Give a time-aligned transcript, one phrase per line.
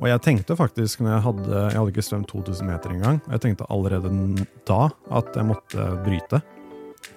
[0.00, 3.20] Og jeg tenkte faktisk, når jeg hadde Jeg hadde ikke svømt 2000 meter engang.
[3.28, 4.12] Jeg tenkte allerede
[4.68, 6.40] da at jeg måtte bryte.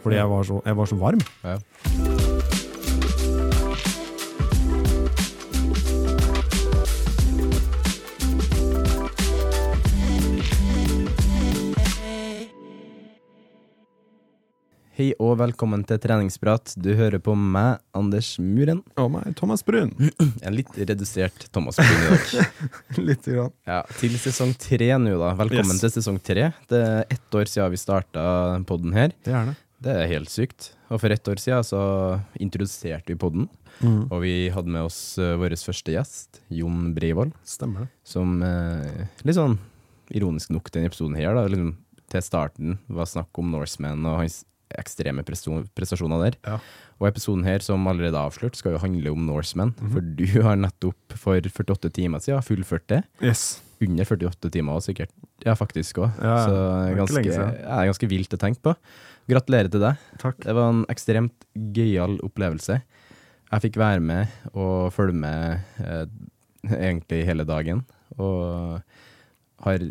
[0.03, 1.23] Fordi jeg var så, jeg var så varm.
[1.43, 2.22] Ja.
[14.93, 16.75] Hei og velkommen til treningsprat.
[16.77, 18.83] Du hører på meg, Anders Muren.
[19.01, 19.89] Og meg, Thomas Brun.
[20.45, 22.59] En litt redusert Thomas Brun i dag.
[23.09, 23.49] Litt grann.
[23.65, 25.31] Ja, til sesong tre nå, da.
[25.39, 25.81] Velkommen Yes.
[25.81, 26.51] til sesong tre.
[26.69, 28.25] Det er ett år siden vi starta
[28.69, 29.15] podden her.
[29.25, 29.55] Det er det.
[29.83, 30.69] Det er helt sykt.
[30.93, 31.81] Og for ett år siden så
[32.39, 33.49] introduserte vi podden.
[33.81, 33.97] Mm.
[34.13, 37.91] Og vi hadde med oss uh, vår første gjest, Jon Breivoll, Stemmer det.
[38.07, 39.57] som uh, litt sånn
[40.13, 41.73] ironisk nok denne episoden her, da, liksom,
[42.13, 44.43] til starten var snakk om Norseman og hans
[44.79, 46.37] ekstreme prestasjoner der.
[46.47, 46.57] Ja.
[47.01, 49.73] Og episoden her, som allerede er avslørt, skal jo handle om Norseman.
[49.79, 49.91] Mhm.
[49.93, 53.03] For du har nettopp for 48 timer siden fullført det.
[53.21, 53.61] Yes.
[53.83, 55.11] Under 48 timer også, sikkert.
[55.43, 56.11] Ja, faktisk òg.
[56.23, 56.55] Ja, Så
[56.95, 58.75] ganske, ja, ganske vilt å tenke på.
[59.29, 59.99] Gratulerer til deg.
[60.21, 60.39] Takk.
[60.43, 62.81] Det var en ekstremt gøyal opplevelse.
[63.53, 66.05] Jeg fikk være med og følge med eh,
[66.73, 67.83] egentlig hele dagen.
[68.17, 68.79] Og
[69.63, 69.85] har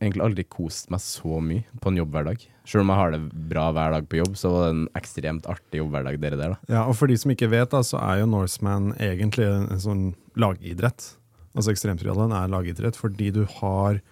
[0.00, 2.42] egentlig aldri kost meg så mye på en jobbhverdag.
[2.66, 3.20] Selv om jeg har det
[3.50, 6.72] bra hver dag på jobb, så var det en ekstremt artig jobbhverdag dere der, da.
[6.72, 10.04] Ja, og for de som ikke vet, da, så er jo Norseman egentlig en, sånn
[10.38, 11.12] lagidrett.
[11.56, 14.02] Altså ekstremtriathlon er lagidrett fordi du har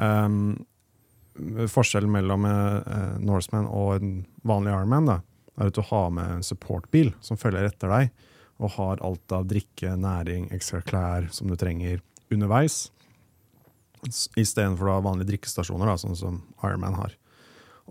[0.00, 0.56] um,
[1.68, 4.12] Forskjellen mellom eh, Norseman og en
[4.48, 5.16] vanlig Ironman da,
[5.60, 8.14] er at du har med en supportbil som følger etter deg,
[8.56, 12.00] og har alt av drikke, næring, ekstra klær som du trenger
[12.32, 12.86] underveis.
[14.36, 17.14] Istedenfor vanlige drikkestasjoner, da, sånn som Ironman har.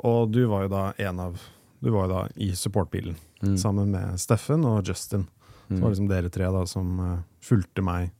[0.03, 1.37] Og du var jo da en av
[1.83, 3.57] Du var jo da i supportbilen Mm.
[3.59, 5.27] sammen med Steffen og Justin.
[5.67, 8.11] Så det var liksom dere tre da som uh, fulgte meg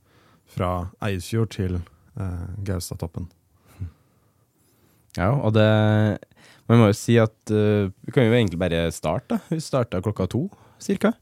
[0.46, 1.78] fra Eidfjord til
[2.20, 3.26] uh, Gaustatoppen.
[5.16, 5.66] Ja, og det
[6.68, 9.38] Man må jo si at uh, Vi kan jo egentlig bare starte, da.
[9.48, 10.48] Vi starta klokka to,
[10.78, 11.14] cirka.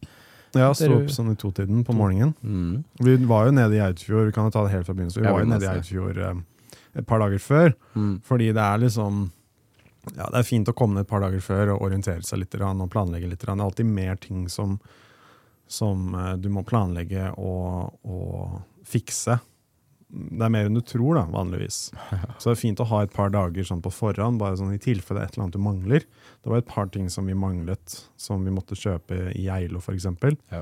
[0.54, 2.34] Ja, sto opp sånn i totiden på morgenen.
[2.42, 2.84] Mm.
[3.02, 5.22] Vi var jo nede i Eidfjord, vi kan jo ta det helt fra begynnelsen.
[5.24, 5.78] Vi var jo nede i se.
[5.80, 6.34] Eidfjord eh,
[6.94, 8.20] et par dager før, Mm.
[8.22, 9.30] fordi det er liksom
[10.16, 12.54] ja, Det er fint å komme ned et par dager før og orientere seg litt
[12.60, 13.40] og planlegge litt.
[13.40, 14.78] Det er alltid mer ting som,
[15.66, 19.38] som eh, du må planlegge og, og fikse.
[20.14, 21.78] Det er mer enn du tror, da, vanligvis.
[22.38, 24.78] Så det er fint å ha et par dager sånn på forhånd, bare sånn i
[24.78, 26.04] tilfelle det er et eller annet du mangler.
[26.44, 30.06] Det var et par ting som vi manglet, som vi måtte kjøpe i Geilo f.eks.
[30.52, 30.60] Ja.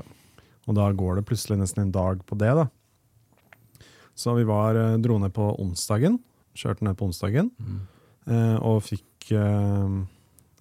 [0.63, 2.69] Og da går det plutselig nesten en dag på det, da.
[4.15, 6.19] Så vi var, eh, dro ned på onsdagen,
[6.55, 7.51] kjørte ned på onsdagen,
[8.27, 9.99] eh, og fikk eh,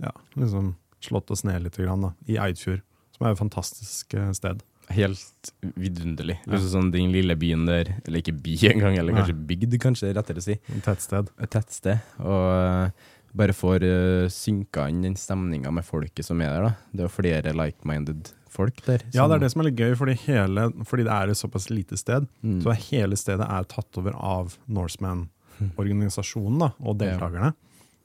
[0.03, 2.83] ja, liksom slått oss ned litt grann, da, i Eidfjord,
[3.17, 4.63] som er et fantastisk sted.
[4.93, 6.37] Helt vidunderlig.
[6.47, 6.59] Ja.
[6.59, 10.45] sånn den lille byen der, eller ikke by engang, eller kanskje bygd, kanskje, rettere å
[10.45, 10.57] si.
[10.75, 11.31] Et tettsted.
[11.41, 12.03] Et tettsted.
[12.19, 12.91] Og
[13.33, 16.73] bare får uh, synka inn den stemninga med folket som er der, da.
[16.93, 19.01] Det er flere like-minded folk der.
[19.15, 21.67] Ja, det er det som er litt gøy, fordi, hele, fordi det er et såpass
[21.73, 22.23] lite sted.
[22.45, 22.61] Mm.
[22.65, 27.51] Så hele stedet er tatt over av Norseman-organisasjonen og deltakerne.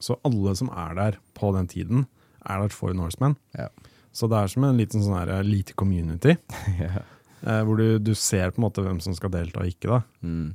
[0.03, 1.99] Så alle som er der på den tiden,
[2.47, 3.35] er der for Norseman.
[3.57, 3.67] Ja.
[4.15, 6.33] Så det er som en liten sånn her, lite community.
[6.81, 7.03] ja.
[7.43, 9.87] eh, hvor du, du ser på en måte hvem som skal delta og ikke.
[9.91, 9.99] da.
[10.25, 10.49] Mm.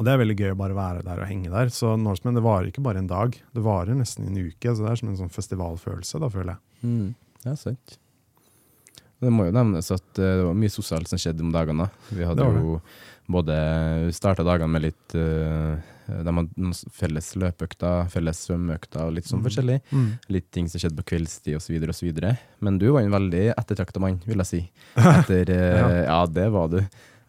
[0.00, 1.68] Og det er veldig gøy å bare være der og henge der.
[1.74, 4.72] Så Norseman det varer ikke bare en dag, det varer nesten en uke.
[4.72, 6.60] Så det er som en sånn festivalfølelse, da, føler jeg.
[6.88, 7.10] Mm.
[7.44, 7.98] Ja, sant.
[9.20, 11.86] Det må jo nevnes at eh, det var mye sosialt som skjedde om dagene.
[12.08, 12.80] Vi hadde Det jo
[13.30, 13.56] både
[14.16, 15.76] starta dagene med litt uh,
[16.10, 19.44] De hadde felles løpeøkter, felles svømmeøkter og litt sånn Mm.
[19.46, 19.76] forskjellig.
[20.34, 21.76] Litt ting som skjedde på kveldstid osv.
[21.92, 22.10] osv.
[22.58, 24.60] Men du var en veldig ettertrakta mann, vil jeg si.
[24.96, 25.86] Etter, ja.
[26.08, 26.18] ja.
[26.26, 26.80] det var du.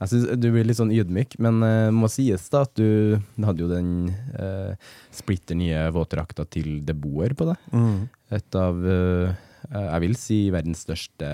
[0.02, 3.62] Jeg synes Du blir litt sånn ydmyk, men det må sies da at du hadde
[3.62, 4.74] jo den uh,
[5.14, 7.70] splitter nye våtdrakta til deboer på deg.
[7.78, 8.10] Mm.
[8.32, 9.36] Et av eh,
[9.70, 11.28] jeg vil si verdens største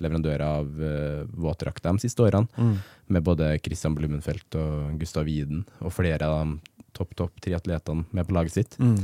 [0.00, 2.48] leverandør av uh, våtdrakter de siste årene.
[2.56, 2.76] Mm.
[3.12, 8.26] Med både Christian Blumenfeldt og Gustav Widen og flere av de topp topp triatletene med
[8.26, 8.78] på laget sitt.
[8.80, 8.96] Mm.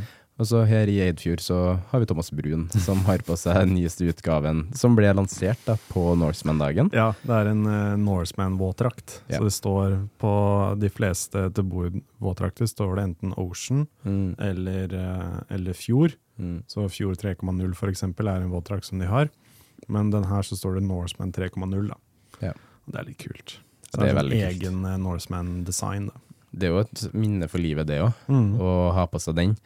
[0.42, 1.56] Og så her i Eidfjord så
[1.92, 5.76] har vi Thomas Brun, som har på seg den nyeste utgaven, som ble lansert da
[5.92, 6.88] på Norseman-dagen.
[6.96, 9.20] Ja, det er en uh, Norseman-våtdrakt.
[9.30, 9.38] Ja.
[9.38, 10.32] Så det står på
[10.82, 16.16] de fleste Deboer-våtdrakter står det enten Ocean Mm, eller, uh, eller Fjord.
[16.38, 19.30] mm, Så Fjord 3,0 for eksempel er en våtdrakt som de har.
[19.88, 21.96] Men den her så står det Norseman 3,0 da.
[22.42, 22.52] Ja.
[22.86, 23.56] Og det er litt kult.
[23.92, 24.50] Så Det er sånn veldig kult.
[24.50, 26.10] egen uh, Norseman-design.
[26.52, 28.58] Det er jo et minne for livet, det òg, Mm.
[28.60, 29.56] å ha på seg den.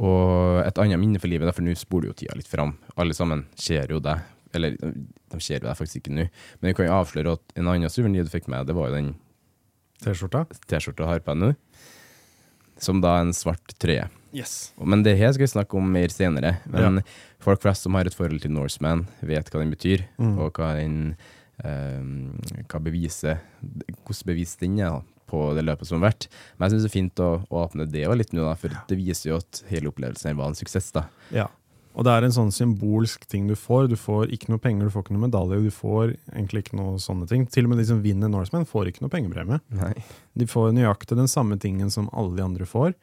[0.00, 2.74] Og et annet minne for livet, for nå spoler jo tida litt fram.
[2.96, 4.22] Alle sammen ser jo deg.
[4.56, 6.24] Eller de ser jo deg faktisk ikke nå,
[6.58, 8.96] men jeg kan jo avsløre at en annen suvenir du fikk med, det var jo
[8.96, 9.10] den
[10.00, 10.46] T-skjorta?
[10.66, 11.50] T-skjorta har på deg nå.
[12.80, 14.08] Som da er en svart trøye.
[14.32, 14.72] Yes.
[14.80, 16.54] Men det her skal vi snakke om mer senere.
[16.70, 17.02] Men
[17.42, 20.38] folk flest som har et forhold til Norseman, vet hva den betyr, Mm.
[20.40, 20.96] og hva den
[21.62, 22.38] um,
[22.70, 26.28] hva beviset Hvordan bevis den er på det løpet som har vært.
[26.56, 28.74] Men jeg syns det er fint å, å åpne det òg litt nå, da, for
[28.90, 30.90] det viser jo at hele opplevelsen var en suksess.
[30.96, 31.06] da.
[31.34, 31.48] Ja.
[31.98, 33.88] Og det er en sånn symbolsk ting du får.
[33.90, 37.00] Du får ikke noe penger, du får ikke noe medalje, du får egentlig ikke noe
[37.02, 37.46] sånne ting.
[37.50, 39.58] Til og med de som vinner Norseman, får ikke noe pengepremie.
[39.74, 39.94] Nei.
[40.38, 42.94] De får nøyaktig den samme tingen som alle de andre får.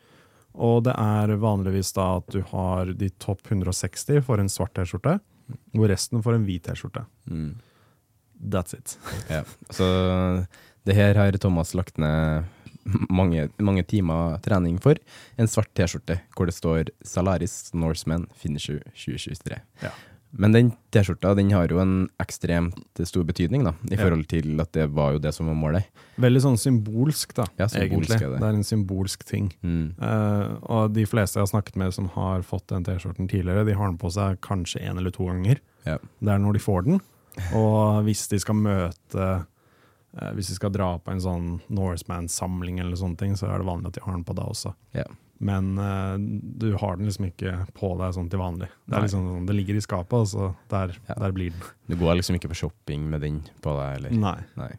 [0.57, 5.19] Og det er vanligvis da at du har de topp 160 for en svart T-skjorte,
[5.77, 7.03] og resten får en hvit T-skjorte.
[7.29, 7.57] Mm.
[8.53, 8.95] That's it.
[9.29, 9.43] Ja.
[9.69, 9.85] Så
[10.87, 12.47] det her har Thomas lagt ned
[13.11, 14.99] mange, mange timer trening for.
[15.37, 19.59] En svart T-skjorte hvor det står 'Salaris Norseman Finisher 2023'.
[19.83, 19.91] Ja.
[20.31, 24.71] Men den T-skjorta den har jo en ekstremt stor betydning, da, i forhold til at
[24.75, 25.87] det var jo det som var målet.
[26.19, 28.31] Veldig sånn symbolsk, da, Ja, symbolsk egentlig.
[28.35, 28.39] det.
[28.43, 29.49] Det er en symbolsk ting.
[29.63, 29.95] Mm.
[29.97, 33.77] Uh, og de fleste jeg har snakket med som har fått den T-skjorten tidligere, de
[33.79, 35.63] har den på seg kanskje en eller to ganger.
[35.87, 35.97] Ja.
[35.97, 37.01] Det er når de får den.
[37.55, 39.45] Og hvis de skal møte
[40.37, 43.91] Hvis vi skal dra på en sånn Norseman-samling eller sånne ting, så er det vanlig
[43.91, 44.73] at de har den på da også.
[44.95, 45.11] Yeah.
[45.37, 46.17] Men uh,
[46.57, 48.69] du har den liksom ikke på deg sånn til vanlig.
[48.85, 51.17] Det, er liksom sånn, det ligger i skapet, og så der, Ja.
[51.21, 51.67] der blir den.
[51.85, 54.15] Du går liksom ikke på shopping med den på deg, eller?
[54.17, 54.39] Nei.
[54.57, 54.71] Nei.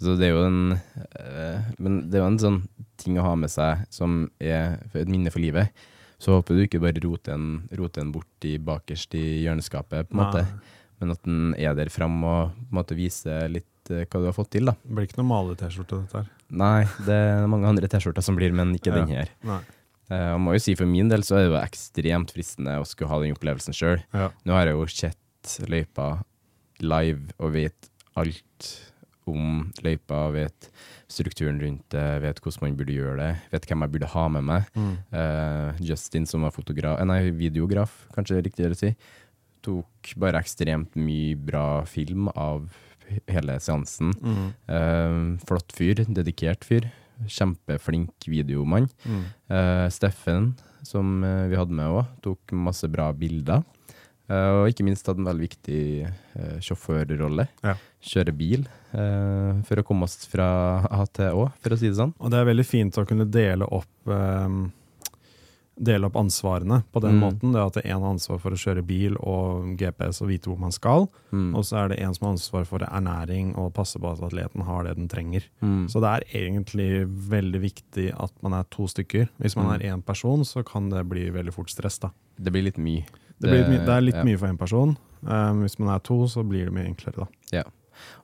[0.00, 2.58] Så det er jo en uh, Men det er jo en sånn
[3.00, 5.68] ting å ha med seg som er et minne for livet.
[6.16, 10.16] Så håper du ikke bare roter en, roter en bort i bakerst i hjørneskapet, på
[10.16, 10.46] en måte.
[10.48, 10.74] Nei.
[10.96, 14.26] Men at den er der fram og på en måte viser litt eh, hva du
[14.28, 14.74] har fått til, da.
[14.82, 16.28] Det blir ikke noe male-T-skjorte, dette her.
[16.50, 19.00] Nei, det er mange andre T-skjorter som blir, men ikke Ja.
[19.00, 19.28] den her.
[19.44, 19.60] Nei.
[20.10, 22.86] Eh, Jeg må jo si for min del så er det jo ekstremt fristende å
[22.86, 24.02] skulle ha den opplevelsen sjøl.
[24.14, 24.30] Ja.
[24.46, 26.22] Nå har jeg jo sett løypa
[26.80, 28.70] live og vet alt
[29.26, 30.68] om løypa, vet
[31.10, 34.44] strukturen rundt det, vet hvordan man burde gjøre det, vet hvem jeg burde ha med
[34.46, 34.68] meg.
[34.78, 34.92] Mm.
[35.12, 38.92] Uh, Justin som var fotograf, nei, videograf, kanskje det er riktigere å si,
[39.66, 42.68] tok bare ekstremt mye bra film av
[43.30, 44.14] hele seansen.
[44.20, 44.46] Mm.
[44.70, 46.88] Uh, flott fyr, dedikert fyr.
[47.32, 48.90] Kjempeflink videomann.
[49.06, 49.24] Mm.
[49.48, 50.52] Uh, Steffen,
[50.86, 53.64] som eh, vi hadde med òg, tok masse bra bilder.
[54.26, 57.46] Uh, og ikke minst hadde en veldig viktig uh, sjåførrolle.
[57.62, 57.76] Ja.
[58.06, 60.48] Kjøre bil uh, for å komme oss fra
[60.90, 62.14] A til Å, for å si det sånn.
[62.18, 64.64] Og det er veldig fint å kunne dele opp ehm,
[65.78, 67.20] Dele opp ansvarene på den Mm.
[67.20, 67.52] måten.
[67.52, 70.72] Det at én har ansvar for å kjøre bil og GPS og vite hvor man
[70.72, 71.10] skal.
[71.32, 71.54] Mm.
[71.54, 74.62] Og så er det en som har ansvar for ernæring og passe på at atleten
[74.64, 75.42] har det den trenger.
[75.60, 75.86] Mm.
[75.90, 79.28] Så det er egentlig veldig viktig at man er to stykker.
[79.38, 79.72] Hvis man Mm.
[79.74, 81.98] er én person, så kan det bli veldig fort stress.
[82.00, 82.10] da.
[82.40, 83.04] Det blir litt mye.
[83.38, 84.24] Det, blir, my- det er litt ja.
[84.24, 84.96] mye for én person.
[85.26, 87.62] Um, hvis man er to, så blir det mye enklere, da.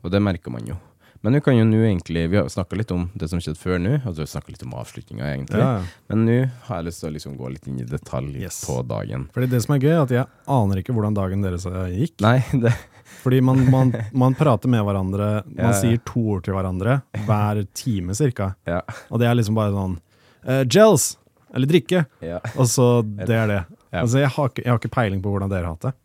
[0.05, 0.75] Og det merker man jo.
[1.23, 3.79] Men vi kan jo nå egentlig, vi har snakka litt om det som skjedde før
[3.79, 5.61] nå, altså vi snakka litt om avslutninga, egentlig.
[5.63, 5.85] Ja.
[6.11, 8.59] Men nå har jeg lyst til å liksom gå litt inn i detalj Yes.
[8.67, 9.29] på dagen.
[9.35, 10.27] Fordi det som er gøy, er at jeg
[10.57, 12.17] aner ikke hvordan dagen deres gikk.
[12.27, 12.75] Nei, det
[13.23, 17.63] Fordi man, man, man prater med hverandre, man Ja, sier to ord til hverandre hver
[17.79, 18.55] time cirka.
[18.67, 18.81] Ja.
[19.13, 19.99] Og det er liksom bare sånn
[20.49, 21.13] uh, Gels!
[21.55, 22.07] Eller drikke!
[22.25, 22.39] ja.
[22.57, 23.61] Og så det er det.
[23.93, 25.99] Altså jeg har, ikke, jeg har ikke peiling på hvordan dere har hatt det.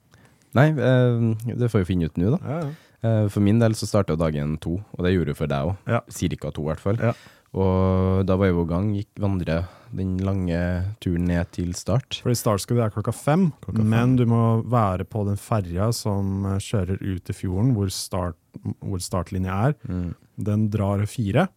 [0.57, 2.39] Nei, eh, det får vi finne ut nå, da.
[2.43, 2.73] Ja, ja.
[3.03, 5.75] Eh, For min del så starta dagen to, og det gjorde det for deg òg.
[5.87, 5.99] Ja.
[6.09, 6.97] Cirka to, i hvert fall.
[7.01, 7.13] Ja.
[7.57, 9.59] Og da var jeg i gang, gikk vandre
[9.95, 10.57] den lange
[10.99, 12.19] turen ned til start.
[12.21, 13.89] Fordi startskuddet er klokka fem, Klokka fem.
[13.93, 18.35] men du må være på den ferja som eh, kjører ut i fjorden, hvor, start,
[18.81, 19.77] hvor startlinja er.
[19.87, 20.09] Mm.
[20.37, 21.47] Den drar fire,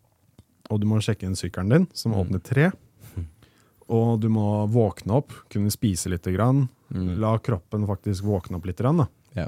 [0.71, 2.21] og du må sjekke inn sykkelen din, som Mm.
[2.23, 2.71] åpner tre.
[3.91, 6.69] Og du må våkne opp, kunne spise litt, grann.
[6.95, 7.19] Mm.
[7.23, 8.79] la kroppen faktisk våkne opp litt.
[8.79, 9.03] Grann,
[9.37, 9.47] da.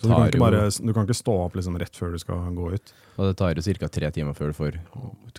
[0.00, 2.48] Det du kan, jo, bare, du kan ikke stå opp liksom, rett før du skal
[2.56, 2.92] gå ut.
[3.16, 3.88] og det tar jo ca.
[3.88, 4.80] tre timer før du får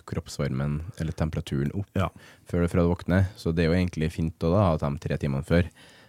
[0.06, 2.08] kroppsvarmen, eller temperaturen, opp Ja.
[2.46, 3.26] før du, fra du våkner.
[3.36, 5.68] Så det er jo egentlig fint å da ha de tre timene før.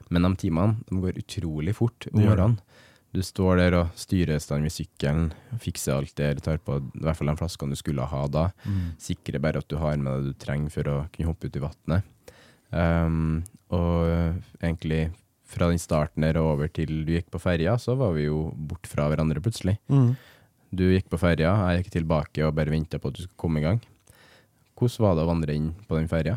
[0.09, 2.59] Men de timene de går utrolig fort om morgenen.
[3.15, 5.31] Du står der og styrer stand ved sykkelen,
[5.63, 8.49] fikser alt det, eller tar på i hvert fall de flaskene du skulle ha da.
[8.99, 11.55] Sikrer bare at du har med deg det du trenger for å kunne hoppe ut
[11.55, 12.03] i vannet.
[12.69, 15.07] Um, og egentlig
[15.47, 18.49] fra den starten der og over til du gikk på ferja, så var vi jo
[18.55, 19.77] bort fra hverandre plutselig.
[19.87, 23.61] Du gikk på ferja, jeg gikk tilbake og bare venta på at du skulle komme
[23.61, 23.79] i gang.
[24.77, 26.35] Hvordan var det å vandre inn på den ferja?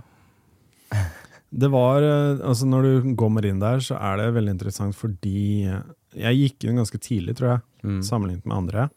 [1.50, 5.66] Det var, eh, altså Når du kommer inn der, så er det veldig interessant fordi
[6.14, 8.00] jeg gikk inn ganske tidlig, tror jeg, Mm.
[8.04, 8.90] sammenlignet med andre.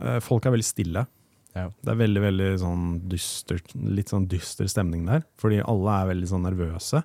[0.00, 1.06] Eh, Folk er veldig stille.
[1.54, 1.68] Ja.
[1.82, 6.28] Det er veldig veldig sånn dystert, litt sånn dyster stemning der, fordi alle er veldig
[6.30, 7.02] sånn nervøse.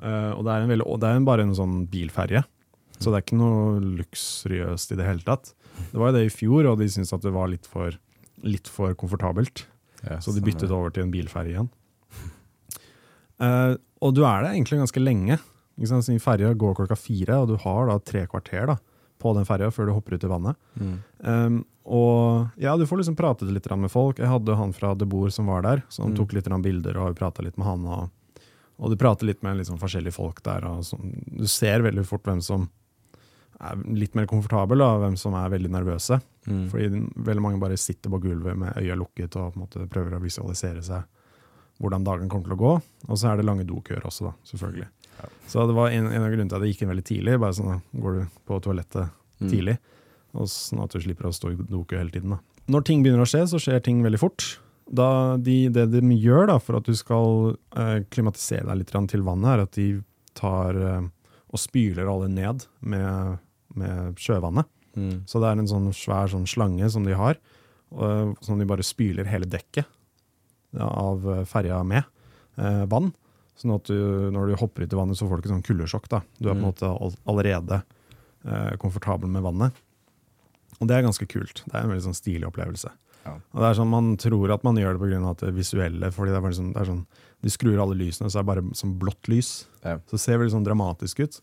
[0.00, 2.44] Eh, og det er, en veldig, og det er en- bare en sånn bilferje,
[3.00, 5.52] så det er ikke noe luksuriøst i det hele tatt.
[5.90, 7.92] Det var jo det i fjor, og de syntes at det var litt for,
[8.42, 9.66] litt for komfortabelt.
[10.04, 11.68] Yes, Så de byttet over til en bilferje igjen.
[13.40, 15.38] Uh, og du er der egentlig ganske lenge.
[15.80, 16.00] Ikke?
[16.04, 18.76] Siden Ferja går klokka fire, og du har da tre kvarter da,
[19.20, 20.56] på den ferja før du hopper ut i vannet.
[20.80, 20.96] Mm.
[21.24, 21.58] Um,
[21.90, 24.18] og ja, du får liksom pratet litt med folk.
[24.20, 26.16] Jeg hadde han fra De Boer som var der, som Mm.
[26.16, 27.84] tok litt bilder og prata litt med han.
[27.86, 28.10] Og,
[28.80, 30.64] og du prater litt med liksom forskjellige folk der.
[30.64, 32.68] Du ser veldig fort hvem som
[33.60, 36.16] er litt mer komfortabel, og hvem som er veldig nervøse.
[36.48, 36.62] Mm.
[36.72, 39.58] Fordi veldig mange bare sitter på gulvet med øya lukket og
[39.92, 41.04] prøver å visualisere seg
[41.80, 42.72] hvordan dagen kommer til å gå.
[43.08, 44.88] Og så er det lange dokøer også, da, selvfølgelig.
[45.20, 45.28] Ja.
[45.52, 47.36] Så det var en, en av grunnene til at jeg gikk inn veldig tidlig.
[47.40, 49.48] Bare sånn, da går du på toalettet Mm.
[49.48, 49.72] tidlig,
[50.36, 52.34] og sånn at du slipper å stå i dokø hele tiden.
[52.34, 52.64] Da.
[52.68, 54.44] Når ting begynner å skje, så skjer ting veldig fort.
[54.90, 59.22] Da de, det de gjør da, for at du skal eh, klimatisere deg litt til
[59.22, 59.88] vannet, er at de
[60.34, 61.04] tar eh,
[61.50, 63.38] og spyler alle ned med,
[63.78, 64.66] med sjøvannet.
[64.98, 65.22] Mm.
[65.30, 67.38] Så det er en sånn svær sånn slange som de har,
[67.94, 69.86] og, som de bare spyler hele dekket
[70.74, 72.02] ja, av eh, ferja med
[72.58, 73.12] eh, vann.
[73.60, 76.06] Sånn at du, når du hopper ut i vannet, så får du ikke sånn kuldesjokk.
[76.10, 76.22] da.
[76.38, 76.68] Du er på en Mm.
[76.70, 77.82] måte all, allerede
[78.46, 79.74] eh, komfortabel med vannet.
[80.80, 81.62] Og det er ganske kult.
[81.66, 82.90] Det er en veldig sånn stilig opplevelse.
[83.26, 83.34] Ja.
[83.52, 85.34] Og det er sånn, Man tror at man gjør det pga.
[85.46, 86.10] det visuelle.
[86.12, 87.06] fordi det er sånn, det er sånn,
[87.42, 89.66] De skrur alle lysene, så er det bare sånn blått lys.
[89.84, 89.96] Ja.
[90.06, 91.40] Så det ser veldig sånn dramatisk ut.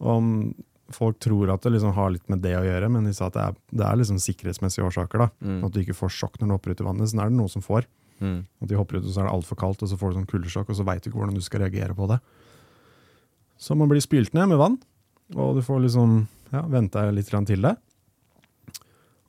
[0.00, 0.54] Og
[0.92, 3.32] folk tror at det liksom har litt med det å gjøre, men de sa at
[3.32, 5.18] det er, det er liksom sikkerhetsmessige årsaker.
[5.18, 5.64] da, Mm.
[5.64, 7.08] At du ikke får sjokk når du hopper ut i vannet.
[7.08, 7.86] Sånn er det noen som får.
[8.20, 8.46] Mm.
[8.62, 10.28] At de hopper ut, og så er det altfor kaldt, og så får du sånn
[10.28, 12.20] kuldesjokk, og så veit du ikke hvordan du skal reagere på det.
[13.58, 14.78] Så man blir spylt ned med vann,
[15.34, 17.76] og du får liksom ja, vente litt til det.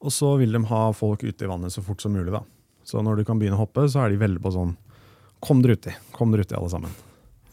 [0.06, 2.44] Og så vil de ha folk ute i vannet så fort som mulig, da.
[2.86, 4.76] Så når du kan begynne å hoppe, så er de veldig på sånn
[5.46, 6.94] Kom dere uti, kom dere uti alle sammen.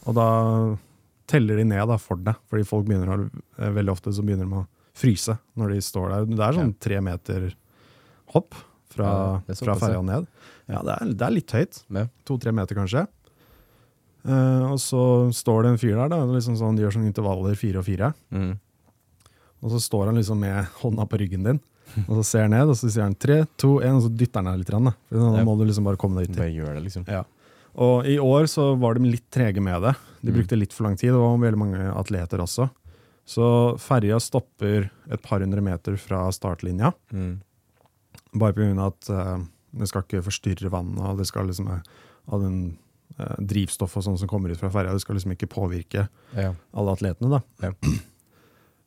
[0.08, 0.26] Og da
[1.28, 3.16] teller de ned da, for deg, fordi folk begynner å,
[3.58, 4.66] eh, veldig ofte så begynner de å
[4.96, 6.28] fryse når de står der.
[6.30, 7.48] Det er sånn tre meter
[8.32, 8.56] hopp
[8.92, 10.28] fra, Ja, fra ferja ned.
[10.70, 11.82] Ja, det er, det er litt høyt.
[11.92, 12.06] Ja.
[12.28, 13.06] To-tre meter kanskje.
[14.22, 17.58] Uh, og så står det en fyr der, da, liksom sånn, de gjør sånne intervaller
[17.58, 18.12] fire og fire.
[18.30, 18.52] Mm.
[19.62, 21.60] Og så står han liksom med hånda på ryggen din,
[22.08, 24.42] og så ser han ned, og så sier han tre, to, én, og så dytter
[24.42, 24.70] han deg litt.
[24.72, 25.44] grann, Da.
[25.44, 26.38] Må du liksom bare komme deg uti.
[26.38, 27.06] Bare gjør det, liksom.
[27.08, 27.24] Ja.
[27.74, 29.94] Og i år så var de litt trege med det.
[30.22, 30.36] De Mm.
[30.38, 32.70] brukte litt for lang tid, det var veldig mange atleter også.
[33.24, 37.40] Så ferja stopper et par hundre meter fra startlinja, Mm.
[38.34, 38.86] bare pga.
[38.86, 39.38] at uh,
[39.76, 41.80] det skal ikke forstyrre vannet, og det skal liksom ha
[42.28, 42.78] av den
[43.18, 46.52] uh, drivstoff og sånn som kommer ut fra ferja, det skal liksom ikke påvirke Ja.
[46.74, 47.40] alle atletene, da.
[47.62, 47.72] Ja.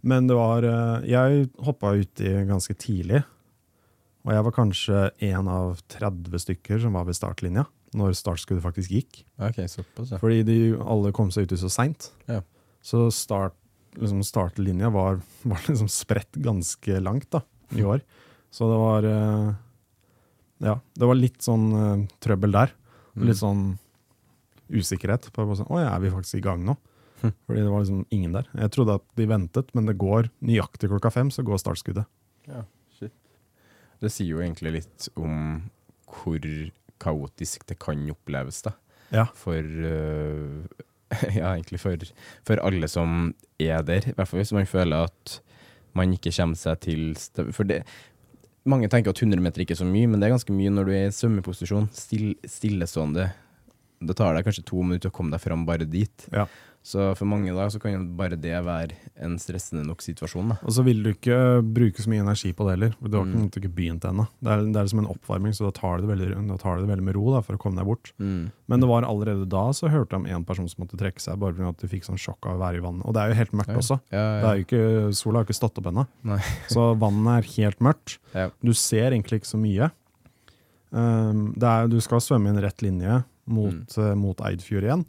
[0.05, 3.23] Men det var eh, Jeg hoppa uti ganske tidlig.
[4.25, 8.91] Og jeg var kanskje én av 30 stykker som var ved startlinja når startskuddet faktisk
[8.91, 9.21] gikk.
[9.37, 10.19] Okay, såpass, ja.
[10.19, 12.09] Fordi de alle kom seg uti så seint.
[12.27, 12.41] Ja.
[12.83, 13.55] Så start,
[13.95, 17.45] liksom startlinja var, var liksom spredt ganske langt da,
[17.77, 18.03] i år.
[18.53, 19.53] Så det var eh,
[20.65, 22.71] Ja, det var litt sånn uh, trøbbel der.
[23.15, 23.25] Mm.
[23.29, 23.63] Litt sånn
[24.71, 25.27] usikkerhet.
[25.35, 26.77] På, på sånn, Å ja, er vi faktisk i gang nå?
[27.21, 28.49] Fordi det var liksom ingen der.
[28.59, 32.09] Jeg trodde at de ventet, men det går nøyaktig klokka fem, så går startskuddet.
[32.49, 32.65] Ja,
[32.97, 33.13] shit.
[34.03, 35.69] Det sier jo egentlig litt om
[36.11, 36.49] hvor
[37.01, 38.75] kaotisk det kan oppleves, da.
[39.13, 39.27] Ja.
[39.37, 40.65] For øh,
[41.39, 42.05] Ja, egentlig for,
[42.47, 44.09] for alle som er der.
[44.09, 45.39] I hvert fall hvis man føler at
[45.95, 47.03] man ikke kommer seg til
[47.55, 47.83] For det
[48.65, 50.87] Mange tenker at 100 meter ikke er så mye, men det er ganske mye når
[50.87, 53.27] du er i svømmeposisjon, still, stillestående.
[54.01, 56.25] Det tar deg kanskje to minutter å komme deg fram bare dit.
[56.33, 56.47] Ja.
[56.85, 58.93] Så for mange da så kan jo bare det være
[59.25, 60.51] en stressende nok situasjon.
[60.51, 60.57] da.
[60.61, 62.91] Og så vil du ikke bruke så mye energi på det heller.
[63.01, 63.47] Du har Mm.
[63.49, 64.27] ikke begynt ennå.
[64.37, 66.77] Det er, det er som en oppvarming, så da tar du det veldig, da tar
[66.77, 68.11] du det veldig med ro da, for å komme deg bort.
[68.21, 68.51] Mm.
[68.69, 71.39] Men det var allerede da så hørte jeg om en person som måtte trekke seg
[71.41, 73.01] bare fordi at de fikk sånn sjokk av å være i vannet.
[73.09, 73.81] Og det er jo helt mørkt Ja.
[73.81, 73.99] også.
[74.13, 74.51] Ja, Det ja.
[74.51, 76.05] er jo ikke, sola har ikke stått opp ennå,
[76.69, 78.19] så vannet er helt mørkt.
[78.35, 78.49] Ja.
[78.63, 79.89] Du ser egentlig ikke så mye.
[80.93, 83.97] Um, er, du skal svømme i en rett linje mot, Mm.
[83.97, 85.05] uh, mot Eidfjord igjen,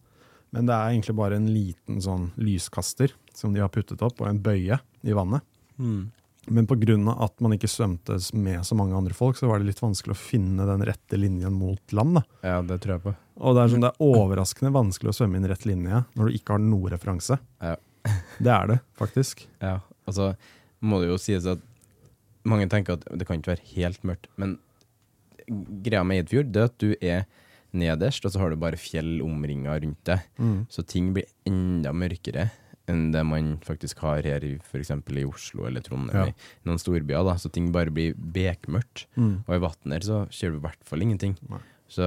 [0.55, 4.29] men det er egentlig bare en liten sånn lyskaster som de har puttet opp, og
[4.31, 5.45] en bøye i vannet.
[5.77, 6.11] Mm.
[6.47, 6.97] Men pga.
[7.25, 10.19] at man ikke svømte med så mange andre folk, så var det litt vanskelig å
[10.19, 12.21] finne den rette linjen mot land.
[12.21, 12.23] Da.
[12.47, 13.15] ja, det tror jeg på.
[13.37, 16.39] Og det er, sånn, det er overraskende vanskelig å svømme inn rett linje når du
[16.39, 17.41] ikke har noe referanse.
[17.61, 17.75] Ja.
[18.39, 19.41] Det er det, faktisk.
[19.59, 20.37] Ja, altså
[20.79, 21.63] må det jo sies at
[22.47, 24.53] mange tenker at det kan ikke være helt mørkt, men
[25.83, 27.25] greia med Eidfjord det er at du er
[27.73, 30.21] nederst, og så har du bare fjell omringa rundt deg.
[30.69, 32.51] Så ting blir enda mørkere
[32.89, 34.91] enn det man faktisk har her i f.eks.
[34.95, 36.33] i Oslo eller Trondheim, Ja.
[36.33, 37.25] i noen storbyer.
[37.25, 39.07] da, Så ting bare blir bekmørkt.
[39.17, 39.43] Mm.
[39.49, 41.37] Og i vannet her så ser du i hvert fall ingenting.
[41.51, 41.59] Nei.
[41.89, 42.03] Så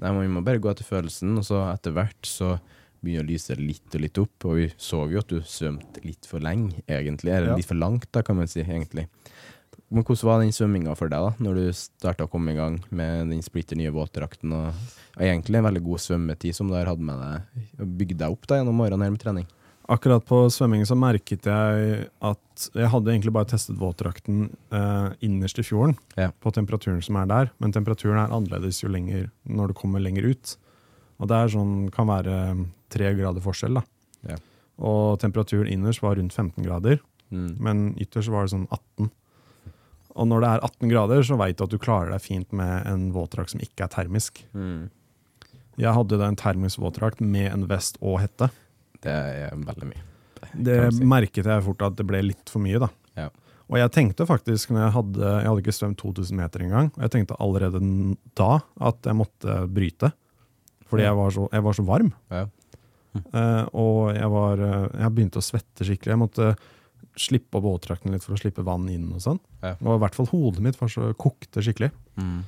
[0.00, 2.58] nei, man må bare gå etter følelsen, og så etter hvert så
[3.04, 4.44] begynner å lyse litt og litt opp.
[4.46, 7.32] Og vi så jo at du svømte litt for lenge, egentlig.
[7.32, 7.56] Eller Ja.
[7.56, 9.06] litt for langt, da, kan man si, egentlig.
[9.90, 12.76] Men hvordan var den svømminga for deg, da, når du starta å komme i gang
[12.94, 14.52] med den splitter nye våtdrakten?
[14.54, 14.68] Og,
[15.16, 18.30] og egentlig en veldig god svømmetid som du har hatt med deg og bygd deg
[18.36, 19.48] opp da gjennom årene her med trening.
[19.90, 25.58] Akkurat på svømmingen så merket jeg at jeg hadde egentlig bare testet våtdrakten eh, innerst
[25.58, 26.28] i fjorden, Ja.
[26.38, 30.28] på temperaturen som er der, men temperaturen er annerledes jo lenger når du kommer lenger
[30.30, 30.54] ut.
[31.18, 32.36] Og det er sånn, kan være
[32.94, 33.74] tre grader forskjell.
[33.80, 33.82] da.
[34.30, 34.36] Ja.
[34.78, 37.56] Og temperaturen innerst var rundt 15 grader, Mm.
[37.62, 39.10] men ytterst var det sånn 18.
[40.16, 42.86] Og når det er 18 grader, så veit du at du klarer deg fint med
[42.90, 44.42] en våtdrakt som ikke er termisk.
[44.56, 44.88] Mm.
[45.80, 48.50] Jeg hadde da en termisk våtdrakt med en vest og hette.
[49.00, 50.06] Det er veldig mye.
[50.50, 51.06] Det det si.
[51.06, 52.90] merket jeg fort at det ble litt for mye, da.
[53.16, 53.28] Ja.
[53.70, 57.04] Og jeg tenkte faktisk, når jeg hadde, jeg hadde ikke svømt 2000 meter engang, og
[57.06, 57.80] jeg tenkte allerede
[58.38, 58.56] da
[58.90, 60.10] at jeg måtte bryte.
[60.90, 62.10] Fordi jeg var så, jeg var så varm.
[62.34, 62.48] Ja.
[63.14, 66.12] Eh, og jeg, var, eh, jeg begynte å svette skikkelig.
[66.16, 66.50] Jeg måtte
[67.20, 69.38] slippe opp våtdrakten litt for å slippe vann inn og sånn.
[69.60, 69.74] Ja.
[69.78, 71.90] Og i hvert fall hodet mitt var så kokte skikkelig.
[72.20, 72.40] Mm.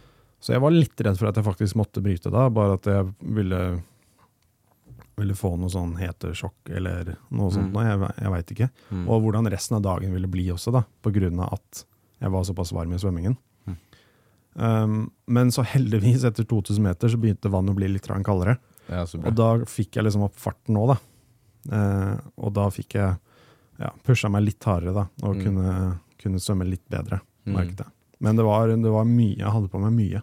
[0.43, 3.07] Så jeg var litt redd for at jeg faktisk måtte bryte da, bare at jeg
[3.37, 3.61] ville,
[5.21, 7.71] ville få noe sånn hetesjokk eller noe sånt.
[7.71, 7.77] Mm.
[7.77, 8.71] nå, Jeg, jeg veit ikke.
[8.91, 9.05] Mm.
[9.07, 11.85] Og hvordan resten av dagen ville bli også, da, på grunn av at
[12.23, 13.37] jeg var såpass varm i svømmingen.
[13.71, 13.79] Mm.
[14.55, 18.59] Um, men så heldigvis, etter 2000 meter, så begynte vannet å bli litt kaldere.
[18.91, 19.07] ja.
[19.23, 20.99] Og da fikk jeg liksom opp farten òg, da.
[21.71, 23.15] Uh, og da fikk jeg
[23.79, 25.43] ja, pusha meg litt hardere, da, og Mm.
[25.45, 27.55] kunne, kunne svømme litt bedre, Mm.
[27.55, 27.87] merket jeg.
[28.21, 30.23] Men det var, det var mye, jeg hadde på meg mye.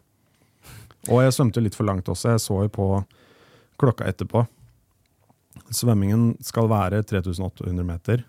[1.10, 2.30] Og jeg svømte litt for langt også.
[2.32, 3.06] Jeg så jo på
[3.80, 4.48] klokka etterpå.
[5.72, 8.24] Svømmingen skal være 3800 meter,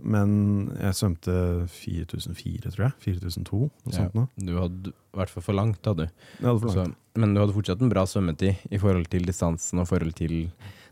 [0.00, 1.34] men jeg svømte
[1.68, 2.92] 4004, tror jeg.
[3.04, 3.98] 4002, noe Ja.
[3.98, 4.28] sånt noe.
[4.38, 6.02] Du hadde i hvert fall for langt, da, du.
[6.06, 6.96] Jeg hadde for Så, langt.
[7.16, 10.50] men du hadde fortsatt en bra svømmetid i forhold til distansen og forhold til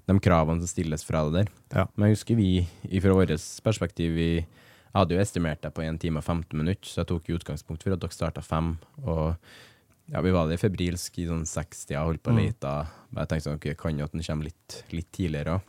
[0.09, 1.49] de kravene som stilles fra det der.
[1.77, 1.87] Ja.
[1.95, 2.51] Men jeg husker vi,
[3.05, 3.33] fra vårt
[3.65, 4.31] perspektiv, vi
[4.97, 7.85] hadde jo estimert deg på 1 time og 15 minutter, så jeg tok jo utgangspunkt
[7.85, 8.71] for at dere starta fem.
[9.05, 9.37] Og
[10.09, 12.41] ja, vi var der febrilsk i sånn 60 og holdt på å Mm.
[12.47, 12.73] lete.
[13.13, 13.19] Mm.
[13.21, 15.63] jeg tenkte sånn, ok, kan jo at den kommer litt, litt tidligere òg.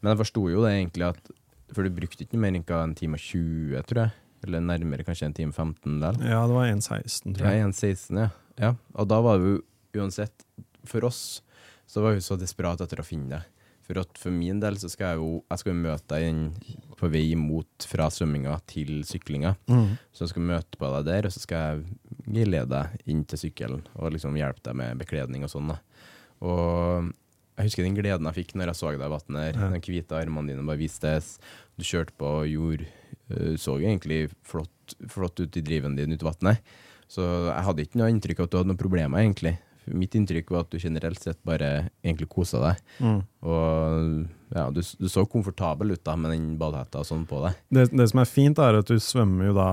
[0.00, 1.30] Men jeg forsto jo det egentlig at
[1.72, 4.12] For du brukte ikke mer enn hva, en time og 20, tror jeg.
[4.44, 6.18] Eller nærmere kanskje en time og 15 der.
[6.28, 7.60] Ja, det var 1,16, tror jeg.
[7.60, 7.72] Ja, jeg.
[7.72, 8.28] 1,16, ja.
[8.58, 8.74] ja.
[8.94, 9.62] Og da var det jo
[10.02, 10.44] uansett
[10.84, 11.40] For oss
[11.88, 13.42] så var vi så desperate etter å finne det.
[13.82, 16.42] For at for min del så skal jeg jo Jeg skal møte deg inn
[17.00, 19.56] på vei imot fra svømminga til syklinga.
[19.66, 19.96] Mm.
[20.14, 23.40] Så jeg skal møte på deg der, og så skal jeg geleide deg inn til
[23.42, 25.72] sykkelen og liksom hjelpe deg med bekledning og sånn.
[26.46, 27.10] Og
[27.58, 29.58] jeg husker den gleden jeg fikk når jeg så deg i vannet her.
[29.58, 29.72] Ja.
[29.74, 31.34] De hvite armene dine bare vistes.
[31.76, 32.86] Du kjørte på og gjorde
[33.34, 36.72] øh, Så egentlig flott, flott ut i driven din ute i vannet.
[37.12, 39.58] Så jeg hadde ikke noe inntrykk av at du hadde noen problemer, egentlig.
[39.86, 42.82] Mitt inntrykk var at du generelt sett bare egentlig kosa deg.
[43.02, 43.22] Mm.
[43.42, 47.56] Og ja, du, du så komfortabel ut da med den badehetta og sånn på deg.
[47.72, 49.68] Det, det som er fint, er at du svømmer jo da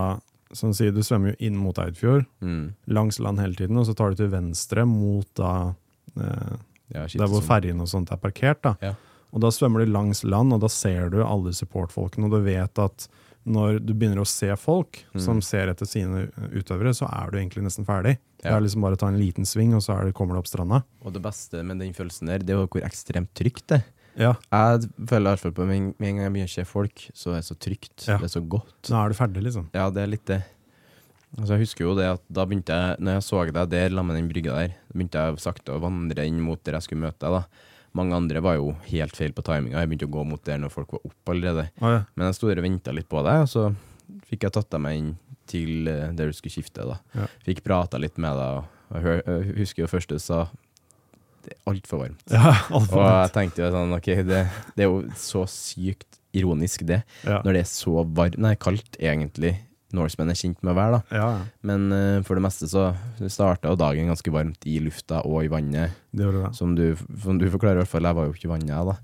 [0.58, 2.72] som sier, Du svømmer jo inn mot Eidfjord, Mm.
[2.90, 5.76] langs land hele tiden, og så tar du til venstre mot da
[6.18, 6.56] eh,
[6.96, 8.64] Ja, der hvor ferjene og sånt er parkert.
[8.66, 8.72] da.
[8.82, 8.96] Ja.
[9.30, 12.80] Og da svømmer du langs land, og da ser du alle supportfolkene, og du vet
[12.82, 13.06] at
[13.50, 15.22] når du begynner å se folk Mm.
[15.26, 18.18] som ser etter sine utøvere, så er du egentlig nesten ferdig.
[18.42, 20.40] Det er liksom bare å ta en liten sving, og så er det, kommer du
[20.40, 20.84] opp stranda.
[21.04, 23.84] Og det beste med den følelsen der, det er jo hvor ekstremt trygt det
[24.20, 27.04] Ja, Jeg føler i hvert fall på med en gang jeg begynner å se folk,
[27.14, 28.08] så er det så trygt.
[28.08, 28.18] Ja.
[28.18, 28.90] Det er så godt.
[28.90, 29.68] nå er du ferdig, liksom.
[29.74, 30.44] Ja, det er litt det.
[31.38, 34.02] Altså, jeg husker jo det at da begynte jeg, når jeg så deg der la
[34.04, 37.06] med den brygga der, da begynte jeg sakte å vandre inn mot der jeg skulle
[37.06, 37.32] møte deg.
[37.38, 37.44] da.
[37.98, 39.82] Mange andre var jo helt feil på timinga.
[39.82, 41.70] Jeg begynte å gå mot der når folk var oppe allerede.
[41.82, 42.02] Ah, ja.
[42.16, 43.70] Men jeg sto der og venta litt på deg, og så
[44.30, 45.12] fikk jeg tatt deg med inn
[45.50, 46.86] til eh, der du skulle skifte.
[46.86, 47.00] da.
[47.18, 47.30] Ja.
[47.48, 48.60] Fikk prata litt med deg,
[48.94, 50.48] og jeg, husker jo først du sa
[51.46, 52.24] det er altfor varmt.
[52.34, 54.42] ja alt Og jeg tenkte jo sånn, ok, det,
[54.76, 57.40] det er jo så sykt ironisk det, ja.
[57.46, 59.56] når det er så varmt, nei, kaldt egentlig,
[59.96, 61.02] Norseman er kjent med å være da.
[61.18, 61.46] ja, ja.
[61.66, 62.90] Men uh, for det meste så
[63.32, 66.52] starta dagen ganske varmt i lufta og i vannet, Det det.
[66.58, 68.90] som du, som du forklarer i hvert fall, jeg var jo ikke i vannet jeg
[68.92, 68.98] da.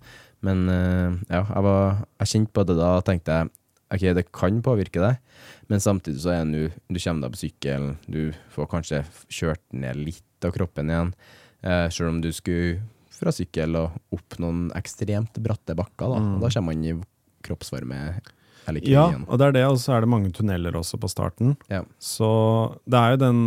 [0.46, 3.50] Men uh, ja, jeg, var, jeg kjente på det da, og tenkte jeg,
[3.96, 5.18] ok, det kan påvirke deg,
[5.70, 8.22] men samtidig så er nå, du kommer deg på sykkelen, du
[8.54, 9.02] får kanskje
[9.34, 11.12] kjørt ned litt av kroppen igjen,
[11.66, 12.82] uh, selv om du skulle
[13.16, 16.40] fra sykkel og opp noen ekstremt bratte bakker da, Mm.
[16.44, 16.94] da kommer man i
[17.46, 18.00] kroppsvarme
[18.88, 19.26] Ja, igjen.
[19.30, 21.56] og det er det, og så er det mange tunneler også på starten.
[21.70, 21.84] Ja.
[22.00, 22.30] Så
[22.90, 23.42] det er jo den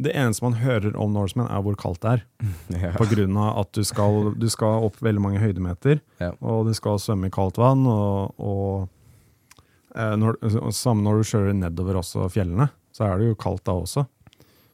[0.00, 2.22] Det eneste man hører om Norseman, er hvor kaldt det er.
[2.82, 2.92] Ja.
[2.96, 6.30] På grunn av at du skal, du skal opp veldig mange høydemeter, Ja.
[6.40, 7.84] og du skal svømme i kaldt vann.
[7.86, 8.88] Og, og
[9.94, 10.38] eh, når,
[10.72, 14.06] samme når du kjører nedover også fjellene, så er det jo kaldt da også.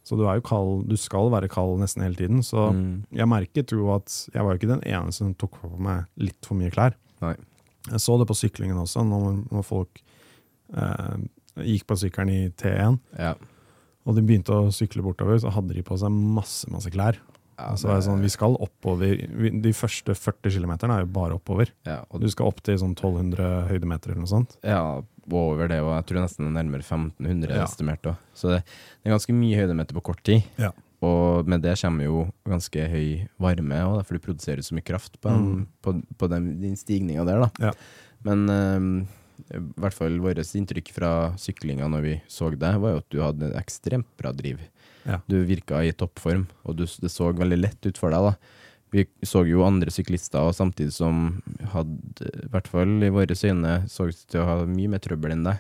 [0.05, 2.43] Så du er jo kald, du skal være kald nesten hele tiden.
[2.45, 3.05] Så Mm.
[3.11, 6.39] jeg merket jo at jeg var jo ikke den eneste som tok på meg litt
[6.45, 6.95] for mye klær.
[7.25, 7.35] Nei.
[7.91, 10.01] Jeg så det på syklingen også, når, når folk
[10.77, 11.17] eh,
[11.65, 13.35] gikk på sykkelen i T1, Ja.
[14.07, 17.19] og de begynte å sykle bortover, så hadde de på seg masse masse klær.
[17.55, 19.15] Ja, så var det sånn, Vi skal oppover.
[19.63, 21.69] De første 40 km er jo bare oppover.
[21.87, 24.57] ja, og Du skal opp til sånn 1200 høydemeter eller noe sånt.
[24.65, 27.63] Ja, over det, og jeg tror nesten det er nærmere 1500 Ja.
[27.65, 28.03] estimert.
[28.03, 28.19] Også.
[28.35, 30.43] Så det, det er ganske mye høydemeter på kort tid.
[30.59, 30.73] Ja.
[31.05, 35.21] Og med det kommer jo ganske høy varme, og derfor du produserer så mye kraft
[35.21, 35.67] på, den- Mm.
[35.85, 37.45] på, på den, din stigninga der.
[37.45, 37.51] da.
[37.69, 37.73] Ja.
[38.25, 38.91] Men ehm,
[39.53, 43.19] i hvert fall vårt inntrykk fra syklinga når vi så deg, var jo at du
[43.21, 44.61] hadde en ekstremt bra driv.
[45.05, 45.19] Ja.
[45.29, 48.31] Du virka i toppform, og du, det så veldig lett ut for deg.
[48.31, 48.37] da.
[48.95, 51.43] Vi så jo andre syklister, og samtidig som
[51.75, 55.33] hadde, i hvert fall i våre øyne, så ut til å ha mye mer trøbbel
[55.35, 55.59] enn deg.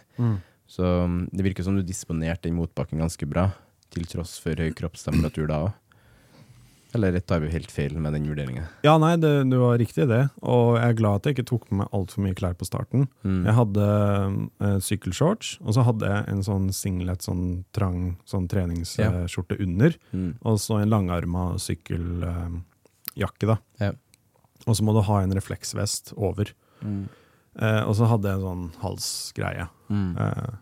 [0.70, 3.50] Så um, det virker som du disponerte den motbakken ganske bra,
[3.94, 5.72] til tross for høy kroppstemperatur da òg.
[6.94, 8.68] Eller tar vi helt feil med den vurderinga?
[8.86, 10.20] Ja, nei, det, du var riktig i det.
[10.46, 13.08] Og jeg er glad at jeg ikke tok med meg altfor mye klær på starten.
[13.26, 13.40] Mm.
[13.48, 13.88] Jeg hadde
[14.62, 17.42] eh, sykkelshorts, og så hadde jeg en sånn singlet, sånn
[17.74, 19.98] trang sånn treningsskjorte under.
[20.14, 20.30] Mm.
[20.46, 23.58] Og så en langarma sykkeljakke, da.
[23.82, 23.90] Ja.
[24.64, 26.54] Og så må du ha en refleksvest over.
[26.78, 27.08] Mm.
[27.58, 29.66] Eh, og så hadde jeg en sånn halsgreie.
[29.90, 30.12] Mm.
[30.14, 30.54] Eh,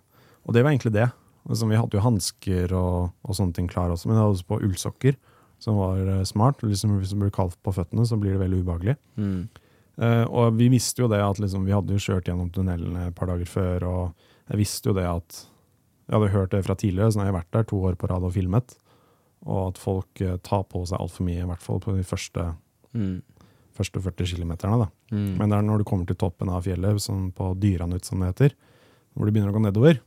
[0.48, 1.12] og det var egentlig det.
[1.48, 4.48] Altså, vi hadde jo hansker og, og sånne ting klare også, men jeg hadde også
[4.52, 5.16] på ullsokker,
[5.62, 6.62] som var eh, smart.
[6.62, 8.96] Liksom, hvis det blir kaldt på føttene, så blir det veldig ubehagelig.
[9.18, 9.48] Mm.
[10.00, 13.16] Uh, og vi visste jo det at liksom, vi hadde jo kjørt gjennom tunnelene et
[13.18, 15.42] par dager før, og jeg visste jo det at
[16.08, 18.08] Jeg hadde hørt det fra tidligere, så nå har jeg vært der to år på
[18.10, 18.72] rad og filmet,
[19.46, 22.52] og at folk uh, tar på seg altfor mye, i hvert fall på de første,
[22.92, 23.22] Mm.
[23.72, 24.76] første 40 kilometerne.
[24.82, 24.88] Da.
[25.16, 25.28] Mm.
[25.38, 28.28] Men det er når du kommer til toppen av fjellet, som på Dyranut som det
[28.32, 28.56] heter,
[29.14, 30.00] hvor det begynner å gå nedover.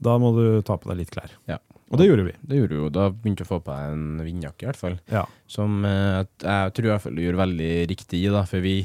[0.00, 1.30] Da må du ta på deg litt klær.
[1.50, 1.58] Ja.
[1.92, 2.32] Og det gjorde vi.
[2.42, 2.88] Det gjorde vi jo.
[2.90, 4.96] Da begynte du å få på deg en vindjakke, i hvert fall.
[5.12, 5.24] Ja.
[5.46, 8.42] Som eh, jeg tror i hvert fall du gjorde veldig riktig i, da.
[8.50, 8.78] For vi,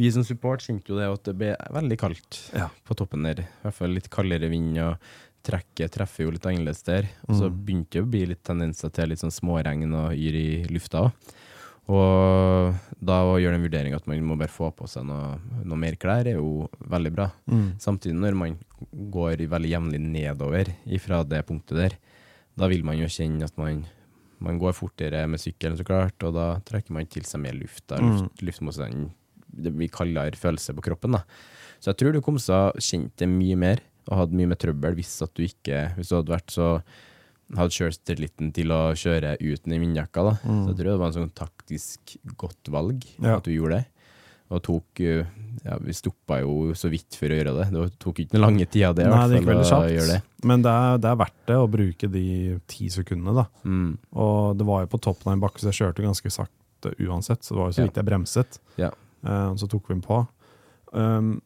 [0.00, 2.68] vi som support kjente jo det at det ble veldig kaldt Ja.
[2.88, 3.44] på toppen der.
[3.44, 4.96] I hvert fall litt kaldere vind, og
[5.46, 7.06] trekket treffer jo litt annerledes der.
[7.28, 7.60] Og så Mm.
[7.64, 11.12] begynte det å bli litt tendenser til litt sånn småregn og yr i lufta òg.
[11.90, 15.78] Og da å gjøre den vurderinga at man må bare få på seg noe, noe
[15.80, 17.30] mer klær, er jo veldig bra.
[17.50, 17.64] Mm.
[17.82, 18.58] Samtidig når man
[19.12, 21.96] går veldig jevnlig nedover ifra det punktet der,
[22.60, 23.82] da vil man jo kjenne at man,
[24.44, 27.82] man går fortere med sykkelen, så klart, og da trekker man til seg mer luft.
[27.90, 28.12] Da, Mm.
[28.20, 29.10] luft luftmotstanden
[29.50, 31.10] Det blir kaldere følelse på kroppen.
[31.16, 31.24] da.
[31.80, 34.54] Så jeg tror du kom til å kjent det mye mer, og hatt mye mer
[34.56, 36.82] trøbbel hvis at du ikke Hvis du hadde vært så
[37.58, 40.24] hadde sjøltilliten til å kjøre uten den vindjakka.
[40.26, 40.34] da.
[40.44, 40.60] Mm.
[40.62, 43.36] Så jeg tror det var en sånn taktisk godt valg Ja.
[43.38, 43.86] at du gjorde det.
[44.50, 45.26] Og tok uh,
[45.62, 47.66] Ja, vi stoppa jo så vidt for å gjøre det.
[47.74, 50.30] Det tok ikke den lange tida, det, Nei, det gikk veldig kjapt.
[50.48, 52.24] Men det er, det er verdt det å bruke de
[52.70, 53.44] ti sekundene, da.
[53.68, 53.92] Mm.
[54.14, 57.44] Og det var jo på toppen av en bakke, så jeg kjørte ganske sakte uansett.
[57.44, 58.60] Så det var jo så vidt jeg bremset.
[58.80, 58.90] Ja.
[59.26, 60.22] Uh, så tok vi den på.
[60.96, 61.42] Um,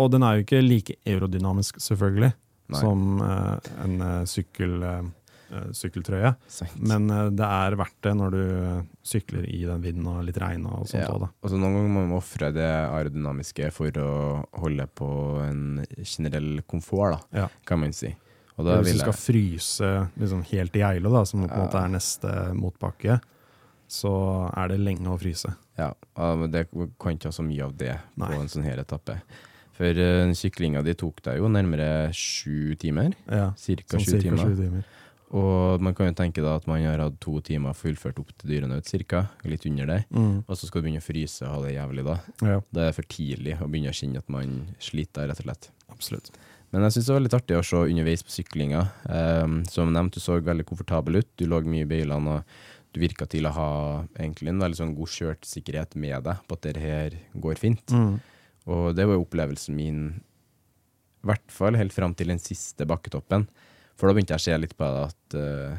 [0.00, 2.32] og den er jo ikke like aerodynamisk, selvfølgelig,
[2.72, 2.80] Nei.
[2.80, 5.10] som uh, en uh, sykkel, eh, eh,
[5.76, 6.34] sykkeltrøye.
[6.48, 6.74] Sant.
[6.80, 10.38] Men eh, det er verdt det når du eh, sykler i den vinden og litt
[10.42, 11.10] regn og sånt Ja.
[11.12, 11.28] òg, da.
[11.42, 14.10] Og Noen ganger må man ofre det aerodynamiske for å
[14.62, 15.10] holde på
[15.46, 15.62] en
[16.02, 17.48] generell komfort, da, Ja.
[17.66, 18.14] kan man si.
[18.58, 21.58] Og da Hvis du skal jeg fryse liksom helt i Geilo, da, som på en
[21.58, 21.66] Ja.
[21.66, 23.20] måte er neste motbakke,
[23.88, 25.54] så er det lenge å fryse.
[25.78, 28.28] Ja, men det kan ikke ha så mye av det Nei.
[28.28, 29.20] på en sånn her etappe.
[29.72, 33.14] For uh, syklinga di tok deg jo nærmere sju timer.
[33.26, 34.54] Ja, Cirka sånn sju timer.
[34.54, 34.84] timer.
[35.32, 38.50] Og man kan jo tenke da at man har hatt to timer fullført opp til
[38.50, 39.28] Dyrenaut, cirka.
[39.48, 40.44] Litt under det, Mm.
[40.46, 42.16] Og så skal du begynne å fryse og ha det jævlig da.
[42.42, 45.46] Ja, Da er det for tidlig å begynne å kjenne at man sliter, rett og
[45.46, 45.70] slett.
[45.90, 46.30] absolutt.
[46.72, 48.82] Men jeg syns det var litt artig å se underveis på syklinga.
[49.08, 51.28] Um, som nevnt, du så veldig komfortabel ut.
[51.36, 52.44] Du lå mye i beilene, og
[52.92, 56.62] du virka til å ha egentlig en veldig sånn god skjørtsikkerhet med deg på at
[56.62, 57.84] det her går fint.
[57.92, 58.20] Mm.
[58.66, 60.22] Og det var jo opplevelsen min,
[61.22, 63.46] i hvert fall helt fram til den siste bakketoppen.
[63.96, 65.72] For da begynte jeg å se litt på det at uh,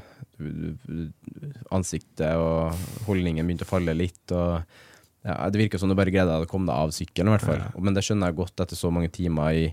[1.75, 2.73] ansiktet og
[3.07, 4.23] holdningen begynte å falle litt.
[4.31, 4.61] og
[5.23, 7.61] ja, Det virka som du bare greide å komme deg av sykkelen, i hvert fall.
[7.65, 7.73] Ja.
[7.79, 9.67] Men det skjønner jeg godt etter så mange timer i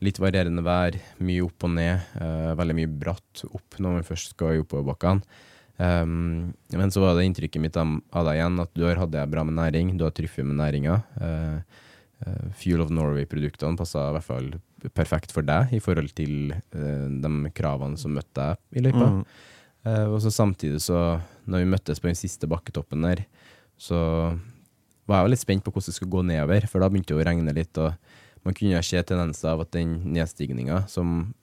[0.00, 4.32] litt varierende vær, mye opp og ned, uh, veldig mye bratt opp når man først
[4.34, 5.46] skal i oppoverbakkene.
[5.80, 9.12] Um, men så var det inntrykket mitt av av deg igjen at du har hatt
[9.14, 10.98] det bra med næring, du har truffet med næringa.
[11.16, 11.86] Uh,
[12.26, 14.50] uh, Fuel of Norway-produktene passa i hvert fall
[14.94, 19.08] perfekt for deg i forhold til uh, de kravene som møtte deg i løypa.
[19.10, 19.24] Mm.
[19.86, 23.24] Uh, og så samtidig så, når vi møttes på den siste bakketoppen der,
[23.80, 23.98] så
[25.08, 27.24] var jeg litt spent på hvordan det skulle gå nedover, for da begynte det å
[27.26, 31.34] regne litt, og man kunne se tendenser av at den nedstigninga, som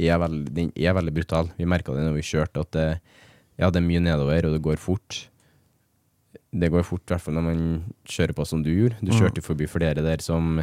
[0.00, 2.86] er veldig, den er veldig brutal, vi merka det når vi kjørte, at det,
[3.60, 5.18] ja, det er mye nedover, og det går fort.
[6.50, 7.64] Det går fort, i hvert fall når man
[8.08, 8.96] kjører på som du gjorde.
[9.02, 9.18] Du Mm.
[9.20, 10.62] kjørte forbi flere der som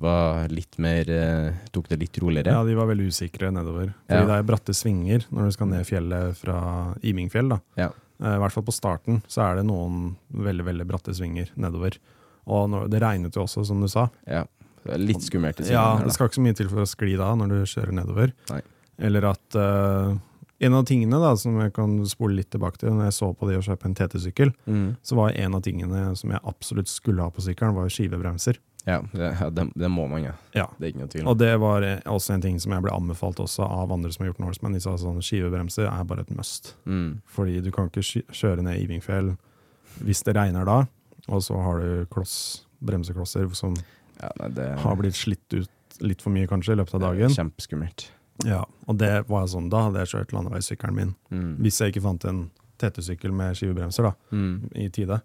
[0.00, 2.50] var litt mer eh, Tok det litt roligere.
[2.56, 3.92] Ja, de var veldig usikre nedover.
[4.08, 4.26] Fordi Ja.
[4.26, 7.48] det er bratte svinger når du skal ned fjellet fra Imingfjell.
[7.48, 7.60] da.
[7.76, 7.90] Ja.
[8.22, 11.98] Eh, I hvert fall på starten så er det noen veldig veldig bratte svinger nedover.
[12.46, 14.08] Og når, det regnet jo også, som du sa.
[14.26, 14.44] Ja.
[14.84, 15.60] Det litt skummelt.
[15.70, 17.92] Ja, her, Det skal ikke så mye til for å skli da når du kjører
[17.96, 18.32] nedover.
[18.50, 18.60] Nei.
[18.98, 20.18] Eller at eh,
[20.60, 23.48] En av tingene da, som jeg kan spole litt tilbake til, når jeg så på
[23.48, 24.96] det å kjøpe en TT-sykkel, Mm.
[25.02, 28.56] så var en av tingene som jeg absolutt skulle ha på sykkelen, var skivebremser.
[28.84, 30.32] Ja, det, det, det må man, ja.
[30.52, 30.66] Ja.
[30.78, 31.26] Det er ikke noe tvil.
[31.30, 34.24] Og det var eh, også en ting som jeg ble anbefalt også av andre som
[34.24, 34.74] har gjort Norseman.
[34.76, 36.74] De sa sånn skivebremser er bare et must.
[36.84, 37.22] Mm.
[37.32, 39.32] Fordi du kan ikke kjøre ned Ivingfjell
[40.04, 40.80] hvis det regner da,
[41.30, 43.76] og så har du kloss, bremseklosser som
[44.20, 45.70] Ja, nei, det har blitt slitt ut
[46.02, 47.30] litt for mye kanskje i løpet av dagen.
[47.30, 48.08] Kjempeskummelt.
[48.44, 51.12] Ja, og det var sånn, da hadde jeg kjørt landeveissykkelen min.
[51.30, 51.52] Mm.
[51.62, 52.40] Hvis jeg ikke fant en
[52.82, 54.66] TT-sykkel med skivebremser da, Mm.
[54.74, 55.20] i tide.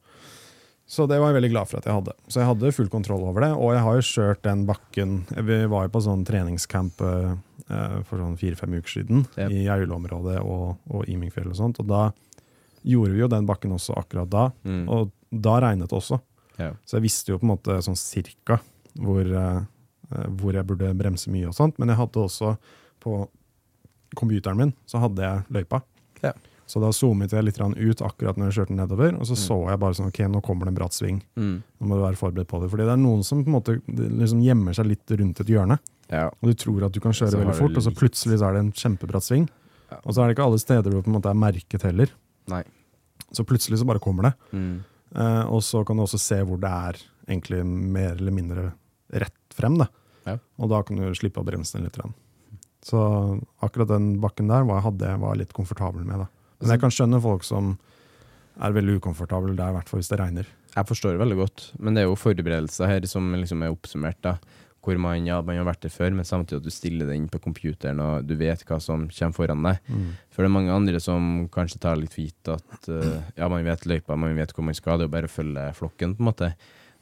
[0.89, 2.13] Så det var jeg veldig glad for at jeg hadde.
[2.33, 5.11] Så jeg hadde full kontroll over det, og jeg har jo kjørt den bakken
[5.45, 7.35] Vi var jo på sånn treningscamp eh,
[7.69, 9.53] eh, for sånn fire-fem uker siden yep.
[9.53, 12.07] i Jaule-området og, og Imingfjell og sånt, og da
[12.89, 14.85] gjorde vi jo den bakken også akkurat da, Mm.
[14.89, 16.17] og da regnet det også.
[16.57, 16.71] Ja.
[16.87, 18.57] Så jeg visste jo på en måte sånn cirka
[18.97, 19.61] hvor, eh,
[20.09, 22.55] eh, hvor jeg burde bremse mye og sånt, men jeg hadde også
[23.03, 23.27] på
[24.17, 25.83] computeren min, så hadde jeg løypa.
[26.69, 29.79] Så da zoomet jeg litt ut akkurat når jeg kjørte nedover, og så så jeg
[29.81, 31.17] bare sånn, ok, nå kommer det en bratt sving.
[31.33, 31.55] Mm.
[31.65, 32.69] Nå må du være forberedt på det.
[32.69, 35.79] Fordi det er noen som på en måte liksom gjemmer seg litt rundt et hjørne,
[36.13, 36.27] ja.
[36.29, 38.51] og du tror at du kan kjøre Så veldig fort, fort, og så plutselig så
[38.51, 39.49] er det en kjempebratt sving.
[39.89, 39.97] Ja.
[40.03, 42.13] Og så er det ikke alle steder hvor det på en måte er merket heller.
[42.53, 42.61] Nei.
[43.33, 44.35] Så plutselig så bare kommer det.
[44.53, 44.73] Mm.
[45.17, 48.71] Eh, og så kan du også se hvor det er egentlig mer eller mindre
[49.09, 49.81] rett frem.
[49.81, 49.89] Da.
[50.29, 50.37] Ja.
[50.61, 51.97] Og da kan du slippe å bremse den litt.
[52.85, 52.99] Så
[53.65, 56.25] akkurat den bakken der var, hadde jeg var litt komfortabel med.
[56.25, 56.29] Da.
[56.59, 57.75] Men jeg kan skjønne folk som
[58.59, 60.47] er veldig ukomfortable der, i hvert fall hvis det regner.
[60.75, 64.19] Jeg forstår det veldig godt, men det er jo forberedelser her som liksom er oppsummert.
[64.21, 64.35] da
[64.83, 67.29] Hvor man, ja, man har vært der før, men samtidig at du stiller det inn
[67.31, 69.79] på computeren og du vet hva som kommer foran deg.
[70.29, 73.65] For det er mange andre som kanskje tar litt for gitt at uh, ja, man
[73.65, 76.23] vet løypa, man vet hvor man skal, det er jo bare å følge flokken, på
[76.23, 76.53] en måte.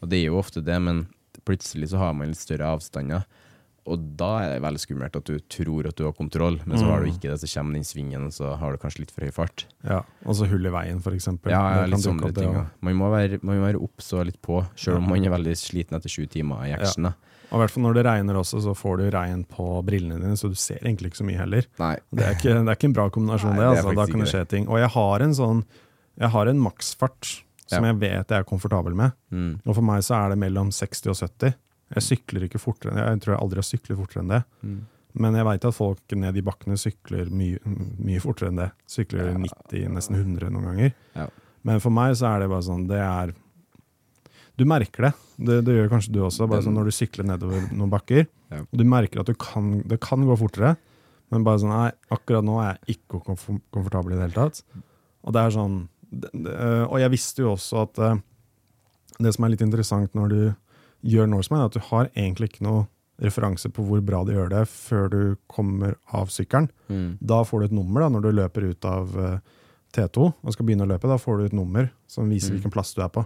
[0.02, 1.08] Og det er jo ofte det, men
[1.46, 3.26] plutselig så har man litt større avstander.
[3.88, 6.86] Og da er det veldig skummelt at du tror at du har kontroll, men så
[6.90, 7.14] har du Mm.
[7.16, 9.66] ikke det, så kommer den svingen, og så har du kanskje litt for høy fart.
[9.84, 11.52] Ja, Og så hull i veien, for eksempel.
[11.52, 12.52] Ja, ja Det litt sånne det ting.
[12.54, 12.66] ja.
[12.82, 15.56] Man må være, man må være obs og litt på, selv om man er veldig
[15.56, 17.06] sliten etter sju timer i action.
[17.06, 17.14] Ja.
[17.50, 20.36] Og i hvert fall når det regner også, så får du regn på brillene dine,
[20.36, 21.66] så du ser egentlig ikke så mye heller.
[21.80, 21.96] Nei.
[22.12, 23.70] Det er ikke, det er ikke en bra kombinasjon, Nei, det.
[23.72, 23.96] det Altså.
[23.96, 24.68] Da faktisk kan det skje ting.
[24.68, 25.64] Og jeg har en sånn
[26.20, 27.92] Jeg har en maksfart som Ja.
[27.94, 29.12] jeg vet jeg er komfortabel med.
[29.32, 29.62] Mm.
[29.68, 31.54] Og for meg så er det mellom 60 og 70.
[31.96, 34.44] Jeg sykler ikke fortere enn Jeg tror jeg aldri har syklet fortere enn det.
[34.64, 34.78] Mm.
[35.18, 37.58] Men jeg veit at folk ned i bakkene sykler mye,
[37.98, 38.72] mye fortere enn det.
[38.92, 39.38] Sykler Ja.
[39.38, 40.94] 90, nesten 100 noen ganger.
[41.16, 41.28] Ja.
[41.64, 43.34] Men for meg så er det bare sånn Det er
[44.58, 45.14] Du merker det.
[45.38, 46.48] Det, det gjør kanskje du også.
[46.48, 48.60] Bare Den- sånn Når du sykler nedover noen bakker, Ja.
[48.62, 50.78] og du merker at du kan, det kan gå fortere,
[51.32, 53.24] men bare sånn Nei, akkurat nå er jeg ikke
[53.72, 54.64] komfortabel i det hele tatt.
[55.24, 58.22] Og det er sånn det, det, Og jeg visste jo også at øh,
[59.20, 60.56] det som er litt interessant når du
[61.06, 62.88] gjør Norseman, er at du har egentlig ikke noe
[63.22, 66.70] referanse på hvor bra du gjør det før du kommer av sykkelen.
[66.90, 67.18] Mm.
[67.22, 69.40] Da får du et nummer da, når du løper ut av eh,
[69.94, 71.08] T2 og skal begynne å løpe.
[71.10, 72.58] Da får du et nummer som viser Mm.
[72.60, 73.26] hvilken plass du er på.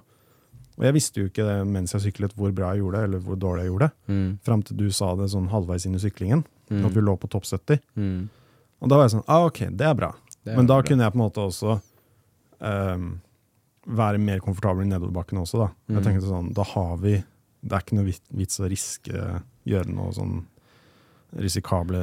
[0.78, 3.20] Og jeg visste jo ikke det mens jeg syklet hvor bra jeg gjorde det, eller
[3.20, 4.14] hvor dårlig jeg gjorde det.
[4.16, 4.40] Mm.
[4.48, 6.86] Fram til du sa det sånn halvveis inn i syklingen, Mm.
[6.86, 7.82] at vi lå på topp 70.
[7.98, 8.30] Mm.
[8.82, 10.14] Og da var jeg sånn ah, ok, det er bra.
[10.46, 10.88] Det er Men da bra.
[10.88, 11.82] kunne jeg på en måte også
[12.62, 13.22] um,
[13.88, 15.68] være mer komfortabel i nedoverbakken også, da.
[15.90, 16.04] Jeg Mm.
[16.06, 17.24] tenkte sånn, da har vi
[17.62, 19.26] Det er ikke noe vits å riske
[19.70, 20.40] gjøre noe sånn
[21.38, 22.00] risikable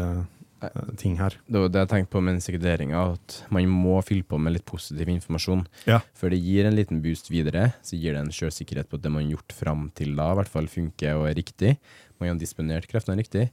[0.62, 1.36] eh, ting her.
[1.48, 4.54] Det var det jeg tenkte på med den sekunderinga, at man må fylle på med
[4.56, 5.66] litt positiv informasjon.
[5.90, 6.00] Ja.
[6.18, 9.12] For det gir en liten boost videre, så gir det en sjølsikkerhet på at det
[9.12, 11.74] man har gjort fram til da, i hvert fall funker og er riktig.
[12.18, 13.48] Man har disponert kreftene riktig.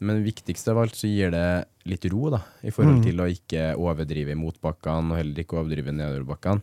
[0.00, 1.44] Men viktigst av alt så gir det
[1.90, 3.04] litt ro, da, i forhold Mm.
[3.04, 6.62] til å ikke overdrive i motbakkene, og heller ikke overdrive nedoverbakkene.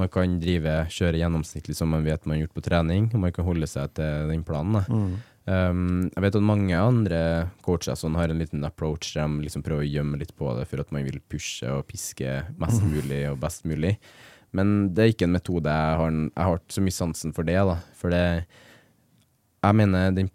[0.00, 3.34] Man kan drive, kjøre gjennomsnittlig som man vet man har gjort på trening, og man
[3.34, 4.82] kan holde seg til den planen.
[4.88, 5.14] Mm.
[5.44, 7.18] Um, jeg vet at mange andre
[7.64, 10.64] coacher sånn, har en liten approach der de liksom prøver å gjemme litt på det
[10.70, 13.98] for at man vil pushe og piske mest mulig og best mulig.
[14.54, 17.58] Men det er ikke en metode jeg har, jeg har så mye sansen for det.
[17.58, 17.76] da.
[17.98, 18.24] For det
[19.64, 20.28] Jeg mener, den,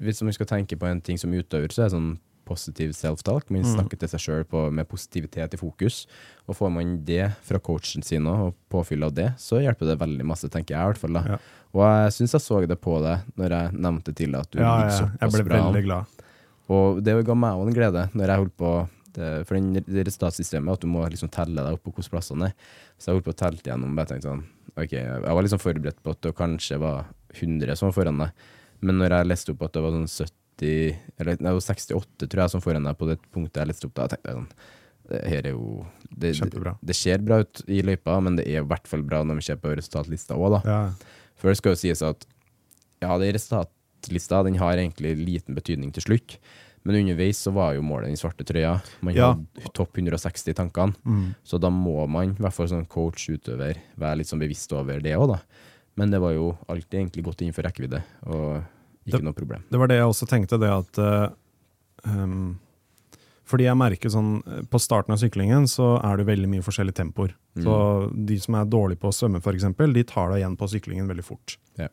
[0.00, 2.14] hvis man skal tenke på en ting som utøver, så er det sånn
[2.48, 3.50] positiv self-talk.
[3.52, 3.74] Man Mm.
[3.76, 6.06] snakker til seg sjøl med positivitet i fokus.
[6.48, 10.24] Og får man det fra coachen sin og påfyll av det, så hjelper det veldig
[10.24, 11.12] masse, tenker jeg i hvert fall.
[11.12, 11.22] da.
[11.28, 11.38] Ja.
[11.74, 14.58] Og jeg syns jeg så det på deg når jeg nevnte til deg at du
[14.58, 15.82] Ja, ligger såpass ble bra an.
[15.82, 16.06] glad.
[16.70, 20.06] Og det ga meg òg en glede når jeg holdt på det, For den, det
[20.06, 22.52] resultatsystemet at du må liksom telle deg opp på hvilke plassene er.
[22.98, 23.94] Så jeg holdt på å telle igjennom.
[23.96, 24.44] Bare tenkte sånn
[24.76, 28.30] Ok, jeg var liksom forberedt på at det kanskje var 100 som var foran deg.
[28.80, 30.30] Men når jeg leste opp at det var sånn 70
[30.62, 33.94] Eller det jo 68, tror jeg, som foran deg på det punktet jeg leste opp
[33.94, 34.50] da, tenkte sånn
[35.08, 38.60] det her er jo det, det, det ser bra ut i løypa, men det er
[38.60, 40.60] i hvert fall bra når vi ser på resultatlista òg, da.
[40.68, 41.14] Ja.
[41.40, 42.26] For det skal jo sies at
[43.00, 46.36] ja, den resultatlista den har egentlig liten betydning til slutt.
[46.84, 48.78] Men underveis så var jo målet den svarte trøya.
[49.00, 49.32] Man Ja.
[49.32, 50.94] hadde topp 160 i tankene.
[51.04, 51.34] Mm.
[51.44, 55.00] Så da må man, i hvert fall som coach utøver, være litt sånn bevisst over
[55.00, 55.40] det òg, da.
[55.96, 58.62] Men det var jo alltid egentlig godt innenfor rekkevidde, og
[59.08, 59.62] ikke Det- noe problem.
[59.70, 60.98] Det var det jeg også tenkte, det at
[62.06, 62.58] um,
[63.48, 67.00] Fordi jeg merker sånn eh, På starten av syklingen så er det veldig mye forskjellige
[67.00, 67.32] tempoer.
[67.56, 67.64] Mm.
[67.64, 67.76] Så
[68.26, 71.08] de som er dårlige på å svømme, for eksempel, de tar deg igjen på syklingen
[71.08, 71.56] veldig fort.
[71.80, 71.88] Ja.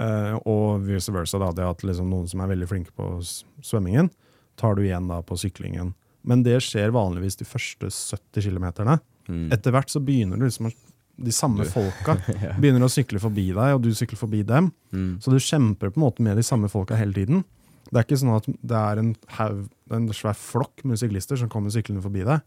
[0.00, 3.20] Uh, og vice versa, da, det at liksom noen som er veldig flinke på
[3.60, 4.08] svømmingen,
[4.56, 5.92] tar du igjen da på syklingen.
[6.24, 8.98] Men det skjer vanligvis de første 70 km.
[9.28, 9.52] Mm.
[9.52, 10.72] Etter hvert så begynner du liksom å
[11.20, 12.54] de samme folka Ja.
[12.58, 14.70] begynner å sykle forbi deg, og du sykler forbi dem.
[14.92, 15.18] Mm.
[15.20, 17.44] Så du kjemper på en måte med de samme folka hele tiden.
[17.90, 21.48] Det er ikke sånn at det er en, hev, en svær flokk med syklister som
[21.52, 22.40] kommer syklende forbi deg.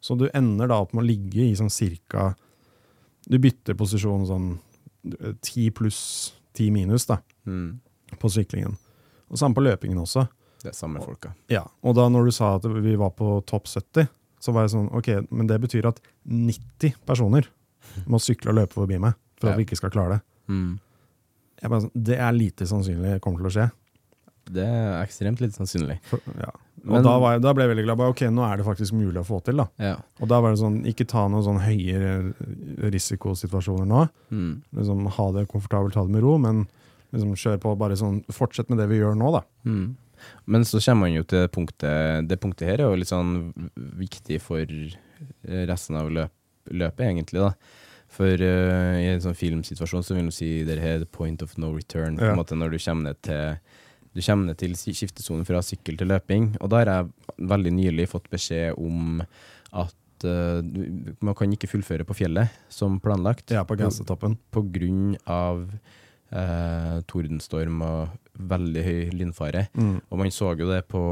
[0.00, 2.34] Så du ender da opp med å ligge i sånn cirka
[3.28, 4.46] Du bytter posisjon sånn
[5.44, 7.80] ti pluss ti minus da, Mm.
[8.18, 8.76] på syklingen.
[9.30, 10.26] Og samme på løpingen også.
[10.62, 11.34] Det er samme folka.
[11.48, 14.08] Ja, Og da når du sa at vi var på topp 70,
[14.40, 17.46] så var jeg sånn Ok, men det betyr at 90 personer
[18.06, 20.22] må sykle og løpe forbi meg for at vi ikke skal klare det.
[20.52, 20.72] Mm.
[21.62, 23.68] Bare, sånn, det er lite sannsynlig kommer til å skje.
[24.50, 25.98] Det er ekstremt litt sannsynlig.
[26.08, 26.50] For, ja.
[26.80, 27.98] Og Men- da, var jeg, da ble jeg veldig glad.
[28.00, 29.56] Bare, ok, nå er det faktisk mulig å få til.
[29.60, 29.66] da.
[29.78, 29.96] Ja.
[30.20, 32.32] Og da var det sånn, ikke ta noen sånn høyere
[32.90, 34.04] risikosituasjoner nå.
[34.32, 34.52] Mm.
[34.78, 36.66] Liksom, ha det komfortabelt, ta det med ro, men
[37.12, 37.74] liksom, kjør på.
[37.78, 39.42] bare sånn, Fortsett med det vi gjør nå, da.
[39.68, 39.96] Mm.
[40.46, 43.54] Men så kommer man jo til punktet Det punktet her er jo litt sånn
[43.96, 44.66] viktig for
[45.48, 46.32] resten av løp,
[46.68, 47.40] løpet, egentlig.
[47.40, 47.52] da.
[48.10, 51.56] For uh, i en sånn filmsituasjon så vil du si dere er the point of
[51.58, 52.16] no return.
[52.18, 52.32] på Ja.
[52.32, 53.56] en måte Når du kommer ned til
[54.12, 56.56] du kommer ned til skiftesonen fra sykkel til løping.
[56.60, 59.20] Og da har jeg veldig nylig fått beskjed om
[59.72, 60.62] at eh,
[61.22, 63.52] man kan ikke fullføre på fjellet som planlagt.
[63.54, 64.34] Ja, på Gausetoppen.
[64.50, 65.70] På grunn av
[66.30, 68.16] eh, tordenstorm og
[68.50, 69.66] veldig høy lynfare.
[69.76, 69.98] Mm.
[70.08, 71.02] Og man så jo det på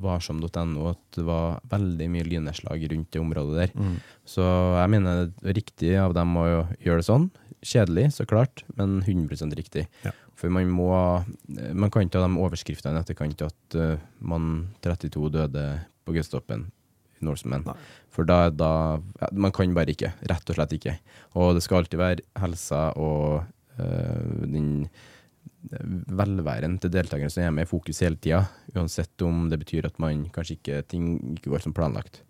[0.00, 3.76] varsom.no at det var veldig mye lynnedslag rundt det området der.
[3.76, 4.00] Mm.
[4.24, 4.46] Så
[4.78, 6.46] jeg mener det er riktig av dem å
[6.80, 7.28] gjøre det sånn.
[7.60, 9.84] Kjedelig, så klart, men 100 riktig.
[10.06, 10.14] Ja.
[10.40, 10.88] For man må
[11.52, 15.64] Man kan ikke ha de overskriftene i etterkant at uh, man 32 døde
[16.06, 16.14] på
[17.20, 17.66] Norseman.
[18.10, 20.14] For da, da ja, Man kan bare ikke.
[20.30, 20.96] Rett og slett ikke.
[21.36, 24.88] Og det skal alltid være helsa og eh, den
[26.10, 28.44] velværen til deltakerne som er med i fokus hele tida,
[28.74, 32.22] uansett om det betyr at man kanskje ikke ting ikke går som planlagt.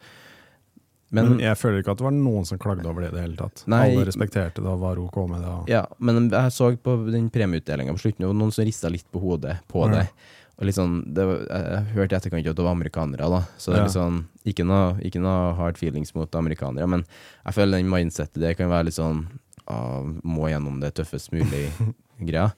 [1.11, 3.23] Men, Men, jeg føler ikke at det var noen som klagde over det i det
[3.25, 3.65] hele tatt.
[3.71, 3.81] Nei.
[3.89, 5.55] Alle respekterte det og var OK med det.
[5.73, 9.23] Ja, men jeg så på den premieutdelinga på slutten, og noen som rista litt på
[9.23, 9.97] hodet på Ja.
[9.97, 10.07] det.
[10.61, 13.41] Og litt sånn, det var, jeg, hørte i etterkant at det var amerikanere, da.
[13.59, 13.85] Så det er Ja.
[13.89, 17.05] litt sånn, ikke noe, ikke noe hard feelings mot amerikanere, men
[17.47, 19.27] jeg føler den mindsetet det kan være litt sånn
[19.71, 21.69] ah, Må gjennom det tøffest mulig
[22.21, 22.51] greia.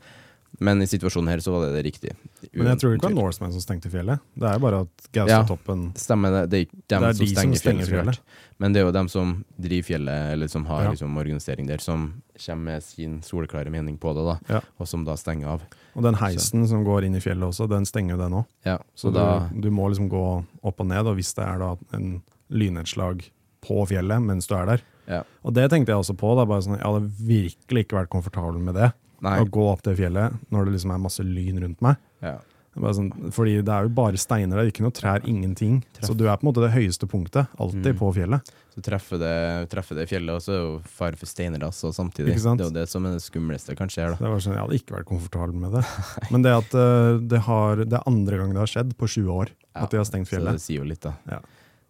[0.61, 2.11] Men i situasjonen her så var det det riktig.
[2.53, 3.25] Men jeg tror ikke det var.
[3.25, 4.21] Norseman som stengte fjellet.
[4.37, 6.43] Det er bare at Gaustatoppen Stemmer det.
[6.53, 8.59] Det er dem Det er som de som stenger, stenger fjellet, fjellet.
[8.61, 10.91] Men det er jo dem som driver fjellet, eller som har Ja.
[10.93, 12.05] liksom, organisering der, som
[12.37, 14.37] kommer med sin soleklare mening på det, da.
[14.59, 14.61] Ja.
[14.79, 15.65] Og som da stenger av.
[15.97, 18.47] Og den heisen som går inn i fjellet også, den stenger jo den òg.
[18.69, 21.49] Ja, Så, så da du, du må liksom gå opp og ned, og hvis det
[21.49, 22.21] er da en
[22.53, 23.25] lynnedslag
[23.65, 24.83] på fjellet mens du er der.
[25.11, 25.23] Ja.
[25.43, 26.35] Og det tenkte jeg også på.
[26.39, 28.93] Da, bare sånn, jeg hadde virkelig ikke vært komfortabel med det.
[29.23, 29.37] Nei.
[29.39, 32.01] Å gå opp det fjellet når det liksom er masse lyn rundt meg.
[32.25, 32.39] Ja.
[32.73, 35.83] Bare sånn, fordi det er jo bare steiner der, ikke noe trær, ingenting.
[35.93, 36.09] Treff.
[36.09, 37.99] Så du er på en måte det høyeste punktet, alltid Mm.
[37.99, 38.53] på fjellet.
[38.73, 42.33] Så treffer det, treffer det fjellet, og så er jo fare for steinras og samtidig.
[42.33, 44.17] Det er jo det som er det skumleste kan skje.
[44.17, 44.17] Da.
[44.41, 45.85] sånn, Jeg hadde ikke vært komfortabel med det.
[46.33, 49.29] Men det at uh, det, har, det er andre gang det har skjedd på 20
[49.29, 50.57] år Ja, at de har stengt fjellet.
[50.57, 51.13] Så det sier jo litt, da.
[51.29, 51.43] Ja.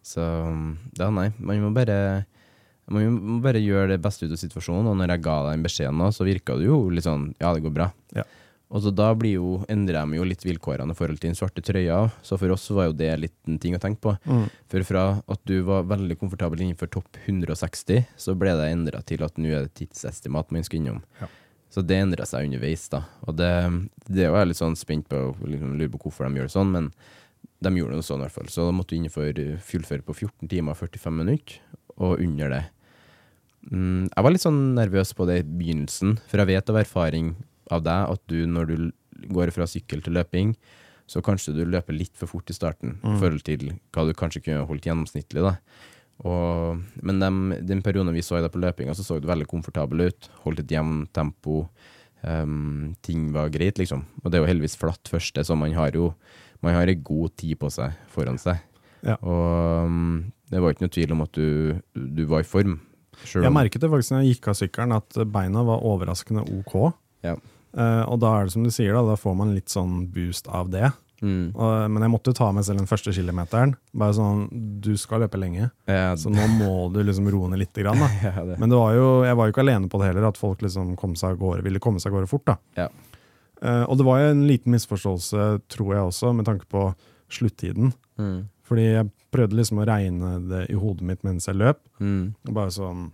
[0.03, 0.19] Så
[0.99, 1.29] da, nei.
[1.39, 2.25] Man må bare
[2.91, 5.67] man må bare gjøre det beste ut av situasjonen, og når jeg ga deg den
[5.67, 7.91] beskjeden, nå, så virka det jo litt sånn Ja, det går bra.
[8.15, 8.25] Ja.
[8.73, 11.61] Og så da blir jo, endrer de jo litt vilkårene i forhold til den svarte
[11.61, 14.15] trøya, så for oss var jo det litt en ting å tenke på.
[14.25, 14.47] Mm.
[14.71, 19.21] For fra at du var veldig komfortabel innenfor topp 160, så ble det endra til
[19.27, 21.03] at nå er det tidsestimat man skal innom.
[21.21, 21.29] Ja.
[21.73, 23.03] Så det endra seg underveis, da.
[23.27, 23.53] Og det,
[24.09, 26.73] det var jeg litt sånn spent på, liksom lurer på hvorfor de gjør det sånn,
[26.73, 26.89] men
[27.63, 28.49] de gjorde det sånn i hvert fall.
[28.53, 31.61] Så da måtte du innenfor fullføre på 14 timer og 45 minutter,
[32.03, 32.63] og under det.
[33.71, 37.33] Mm, jeg var litt sånn nervøs på det i begynnelsen, for jeg vet av erfaring
[37.71, 38.75] av deg at du, når du
[39.31, 40.51] går fra sykkel til løping,
[41.07, 43.19] så kanskje du løper litt for fort i starten i Mm.
[43.21, 45.55] forhold til hva du kanskje kunne holdt gjennomsnittlig.
[46.23, 50.07] Og, men dem, den perioden vi så deg på løpinga, så så du veldig komfortabel
[50.09, 50.29] ut.
[50.45, 51.67] Holdt et jevnt tempo.
[52.23, 54.05] Um, ting var greit, liksom.
[54.23, 56.13] Og det er jo heldigvis flatt første, så man har jo
[56.63, 58.61] man har en god tid på seg foran seg.
[59.03, 59.17] Ja.
[59.19, 61.47] Og um, det var ikke noe tvil om at du,
[61.93, 62.77] du var i form.
[63.23, 66.75] Selv Jeg merket det faktisk når jeg gikk av sykkelen, at beina var overraskende ok.
[67.25, 67.37] Ja.
[67.73, 70.49] Uh, og da er det som du sier, da, da får man litt sånn boost
[70.51, 70.91] av det.
[71.23, 71.53] Mm.
[71.55, 73.73] Og, men jeg måtte ta meg selv den første kilometeren.
[73.95, 74.43] Bare sånn,
[74.83, 77.73] du skal løpe lenge, Ja, så nå må du liksom roe ned litt.
[77.79, 78.59] Grann, ja, det.
[78.61, 80.93] Men det var jo, jeg var jo ikke alene på det heller, at folk liksom
[80.99, 82.53] kom seg av gårde, ville komme seg av gårde fort.
[82.77, 82.89] Ja.
[83.63, 86.89] Uh, og det var jo en liten misforståelse, tror jeg også, med tanke på
[87.33, 87.93] sluttiden.
[88.19, 88.49] Mm.
[88.67, 91.81] Fordi jeg prøvde liksom å regne det i hodet mitt mens jeg løp.
[91.99, 92.33] Mm.
[92.53, 93.07] Bare sånn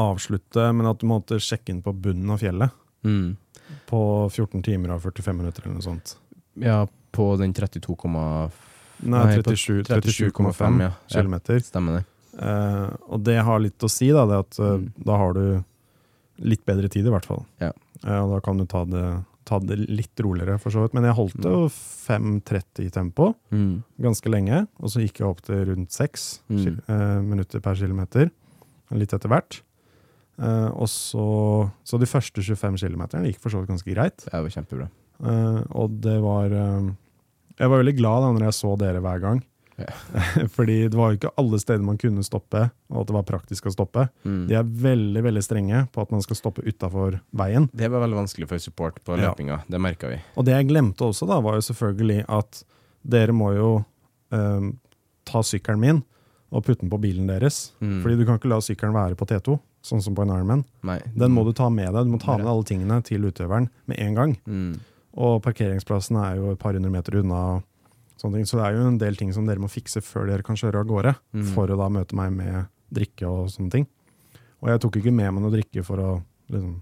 [0.00, 2.70] avslutte, men at du måtte sjekke inn på bunnen av fjellet
[3.04, 3.36] Mm.
[3.86, 3.98] på
[4.32, 6.16] 14 timer og 45 minutter eller noe sånt.
[6.56, 8.50] Ja, på den 32,5
[9.04, 10.90] Nei, Nei, på 37 37,5 37,5 ja.
[11.10, 11.58] kilometer.
[11.60, 12.04] Stemmer det.
[12.40, 14.88] Uh, og det har litt å si, da, det at uh, Mm.
[15.04, 15.64] da har du
[16.38, 17.44] litt bedre tid, i hvert fall.
[17.60, 17.72] Ja.
[18.06, 19.04] Uh, og da kan du ta det,
[19.44, 20.94] ta det litt roligere, for så vidt.
[20.96, 23.82] Men jeg holdt det jo 5.30 i tempo Mm.
[24.00, 26.80] ganske lenge, og så gikk jeg opp til rundt 6 Mm.
[26.88, 28.30] eh, minutter per kilometer,
[28.92, 29.60] litt etter hvert.
[30.38, 34.24] Eh, og så, så de første 25 kilometerne gikk for så vidt ganske greit.
[34.24, 34.88] Det var kjempebra.
[35.22, 39.44] Eh, og det var Jeg var veldig glad da når jeg så dere hver gang.
[40.56, 43.66] Fordi det var jo ikke alle steder man kunne stoppe, og at det var praktisk
[43.66, 44.06] å stoppe.
[44.22, 44.44] Mm.
[44.50, 47.68] De er veldig veldig strenge på at man skal stoppe utafor veien.
[47.74, 49.34] Det var veldig vanskelig for support på Ja.
[49.68, 50.20] det merka vi.
[50.36, 52.62] Og det jeg glemte også, da, var jo selvfølgelig at
[53.04, 53.70] dere må jo
[54.32, 54.70] eh,
[55.28, 56.02] ta sykkelen min
[56.54, 57.72] og putte den på bilen deres.
[57.82, 58.00] Mm.
[58.04, 60.64] Fordi du kan ikke la sykkelen være på T2, sånn som på en Ironman.
[60.86, 61.00] Nei.
[61.18, 62.06] Den må du ta med deg.
[62.06, 64.36] Du må ta med alle tingene til utøveren med en gang.
[64.46, 64.76] Mm.
[65.18, 67.62] Og parkeringsplassen er jo et par hundre meter unna.
[68.20, 68.46] Sånne ting.
[68.46, 70.80] Så det er jo en del ting som dere må fikse før dere kan kjøre
[70.84, 71.14] av gårde.
[71.34, 71.44] Mm.
[71.54, 73.86] For å da møte meg med drikke og sånne ting.
[74.62, 76.10] Og jeg tok ikke med meg noe drikke for å
[76.52, 76.76] liksom,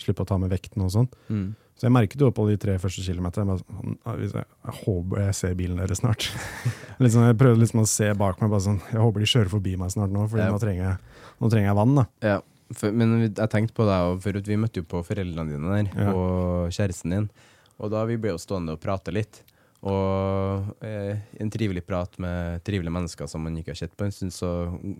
[0.00, 1.08] slippe å ta med vekten og sånn.
[1.28, 1.48] Mm.
[1.78, 4.74] Så jeg merket jo på de tre første kilometerne bare sånn, «Ah, hvis jeg, jeg
[4.80, 6.24] håper jeg ser bilen deres snart.
[7.04, 8.50] liksom, jeg prøvde liksom å se bak meg.
[8.50, 10.48] bare sånn, Jeg håper de kjører forbi meg snart nå, for Ja.
[10.50, 10.96] nå, trenger jeg,
[11.38, 11.94] nå trenger jeg vann.
[12.00, 12.04] da.
[12.26, 12.40] Ja,
[12.74, 16.10] for, men jeg tenkte på deg, og vi møtte jo på foreldrene dine der, Ja.
[16.18, 17.30] og kjæresten din.
[17.78, 19.44] Og da vi ble jo stående og prate litt.
[19.86, 24.14] Og eh, en trivelig prat med trivelige mennesker som man ikke har sett på en
[24.14, 24.48] stund, så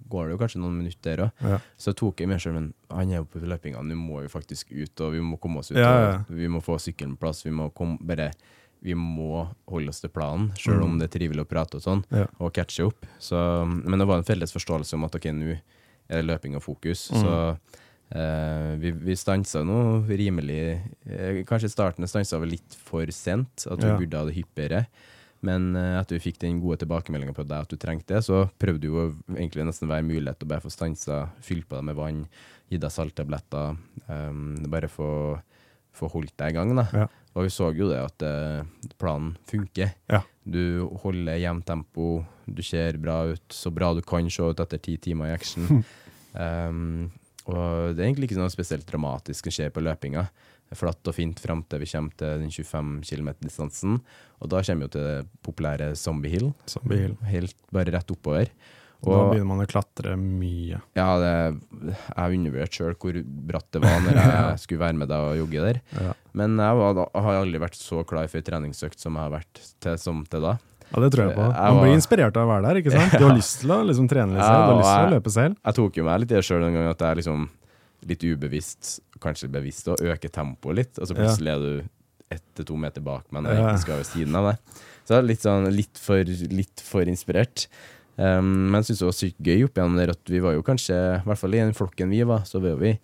[0.08, 1.42] går det jo kanskje noen minutter òg.
[1.42, 1.58] Ja.
[1.80, 4.70] Så tok jeg meg selv, men han er jo på løpinga, nå må vi faktisk
[4.70, 5.80] ut, og vi må komme oss ut.
[5.80, 6.12] Ja, ja.
[6.28, 8.30] Og vi må få sykkelen på plass, vi må komme, bare
[8.86, 10.98] vi må holde oss til planen, selv om Mm.
[11.00, 12.26] det er trivelig å prate og sånn, Ja.
[12.38, 13.04] og catche opp.
[13.18, 13.34] Så,
[13.66, 15.58] men det var en felles forståelse om at ok, nå
[16.08, 17.10] er det løping og fokus.
[17.10, 17.20] Mm.
[17.24, 17.58] Så
[18.10, 20.78] eh, vi, vi stansa nå rimelig
[21.08, 23.96] uh, Kanskje starten stansa vi litt for sent, at vi Ja.
[24.00, 24.86] burde ha det hyppigere.
[25.40, 28.48] Men uh, etter vi fikk den gode tilbakemeldinga på deg at du trengte det, så
[28.58, 31.98] prøvde jo å egentlig nesten hver mulighet å bare få stansa, fylt på deg med
[32.00, 32.24] vann,
[32.68, 33.76] gi deg salttabletter.
[34.08, 35.38] Um, bare få,
[35.94, 36.74] få holdt deg i gang.
[36.92, 37.06] Ja.
[37.38, 39.92] Og vi så jo det at uh, planen funker.
[40.10, 40.24] Ja.
[40.48, 44.80] Du holder jevnt tempo, du ser bra ut, så bra du kan se ut etter
[44.82, 45.84] ti timer i action.
[46.34, 47.10] um,
[47.48, 50.26] Og det er egentlig ikke noe spesielt dramatisk som skjer på løpinga.
[50.68, 54.00] Det er flatt og fint fram til vi kommer til den 25 km-distansen.
[54.42, 56.50] Og da kommer vi til det populære Zombie Hill.
[56.68, 57.14] Zombie Hill.
[57.30, 58.50] Helt bare rett oppover.
[58.98, 60.80] Og, da begynner man å klatre mye.
[60.98, 61.28] ja, det,
[61.86, 65.36] jeg har undervurdert sjøl hvor bratt det var når jeg skulle være med deg og
[65.38, 65.78] jogge der.
[65.94, 66.14] Ja.
[66.40, 69.62] Men jeg, var, da- har aldri vært så klar for treningsøkt som jeg har vært
[69.78, 70.56] til, som til da.
[70.88, 71.46] Ja, det tror jeg på.
[71.52, 73.12] Man blir inspirert av å være der, ikke sant?
[73.20, 75.32] Du har lyst til å liksom trene litt selv, du har lyst til å løpe
[75.34, 75.58] selv.
[75.68, 77.44] Jeg tok jo meg litt i det sjøl en gang at jeg liksom
[78.08, 80.98] litt ubevisst, kanskje bevisst, å øke tempoet litt.
[81.02, 81.84] Og så plutselig er du
[82.30, 84.80] ett til to meter bak, men jeg egentlig skal ved siden av deg.
[85.04, 87.66] Så det er litt sånn litt for, litt for inspirert.
[88.18, 90.64] Um, men jeg syns det var sykt gøy opp igjen der at vi var jo
[90.66, 92.96] kanskje, i hvert fall i den flokken vi var, så var vi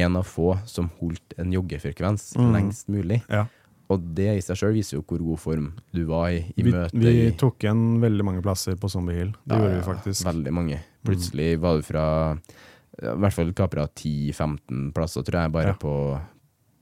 [0.00, 2.50] en av få som holdt en joggefrekvens Mm.
[2.54, 3.22] lengst mulig.
[3.32, 3.46] Ja.
[3.88, 6.72] Og det i seg sjøl viser jo hvor god form du var i, i Vi,
[6.74, 9.30] møte vi tok igjen veldig mange plasser på Zombie Hill.
[9.44, 10.24] Det Ja, gjorde vi faktisk.
[10.26, 10.80] Veldig mange.
[11.06, 15.78] Plutselig var du fra I hvert fall kapra 10-15 plasser, tror jeg, bare Ja.
[15.78, 15.94] på,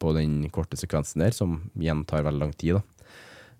[0.00, 2.74] på den korte sekvensen der, som igjen tar veldig lang tid.
[2.78, 2.82] da.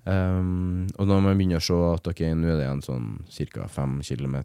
[0.06, 3.06] Um, og når man begynner å se at ok, nå er det en sånn
[3.52, 3.66] ca.
[3.68, 4.36] 5 km,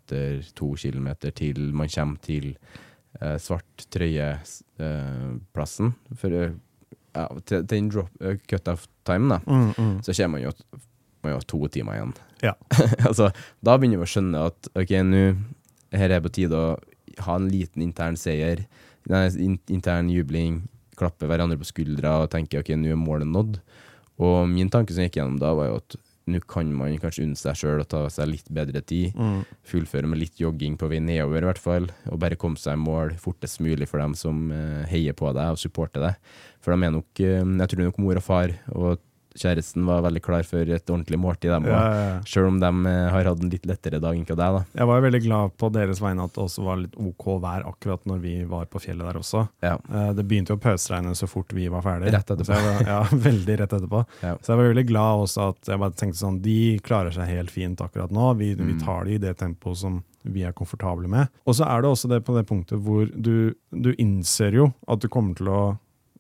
[0.56, 2.56] 2 km til man kommer til
[3.20, 3.88] eh, svart
[4.80, 6.54] trøye-plassen, for eh,
[7.16, 9.96] ja, til, den drop, uh, cut-off time, da, Mm, mm.
[10.06, 10.54] så kommer man jo
[11.22, 12.14] man har to timer igjen.
[12.42, 12.54] Ja.
[13.08, 15.24] altså, da begynner vi å skjønne at ok, nå
[16.00, 16.78] her er på tide å
[17.26, 18.64] ha en liten intern seier,
[19.10, 20.62] intern jubling,
[21.00, 23.60] klappe hverandre på skuldra og tenke ok, nå er målet nådd.
[24.20, 25.98] Og min tanke som gikk gjennom da, var jo at
[26.30, 29.18] nå kan man kanskje unne seg sjøl å ta seg litt bedre tid.
[29.18, 29.42] Mm.
[29.68, 31.90] Fullføre med litt jogging på vei nedover, i hvert fall.
[32.10, 35.56] Og bare komme seg i mål fortest mulig for dem som eh, heier på deg
[35.56, 36.34] og supporter deg.
[36.64, 39.06] For de er nok eh, Jeg tror nok mor og far og
[39.40, 42.18] kjæresten var veldig klar for et ordentlig måltid, dem Ja, ja.
[42.28, 44.62] Sjøl om de eh, har hatt en litt lettere dag enn deg, da.
[44.76, 47.66] Jeg var jo veldig glad på deres vegne at det også var litt OK vær
[47.72, 49.46] akkurat når vi var på fjellet der også.
[49.66, 49.78] Ja.
[49.90, 52.12] Eh, Det begynte jo å pøsregne så fort vi var ferdig.
[52.14, 52.60] Rett etterpå.
[52.68, 54.04] Var, ja, veldig rett etterpå.
[54.22, 57.52] Så jeg var veldig glad også at jeg bare tenkte sånn, de klarer seg helt
[57.56, 58.34] fint akkurat nå.
[58.40, 58.80] Vi, vi Mm.
[58.86, 61.30] tar det i det tempoet som vi er komfortable med.
[61.48, 65.00] Og så er det også det på det punktet hvor du, du innser jo at
[65.02, 65.62] du kommer til å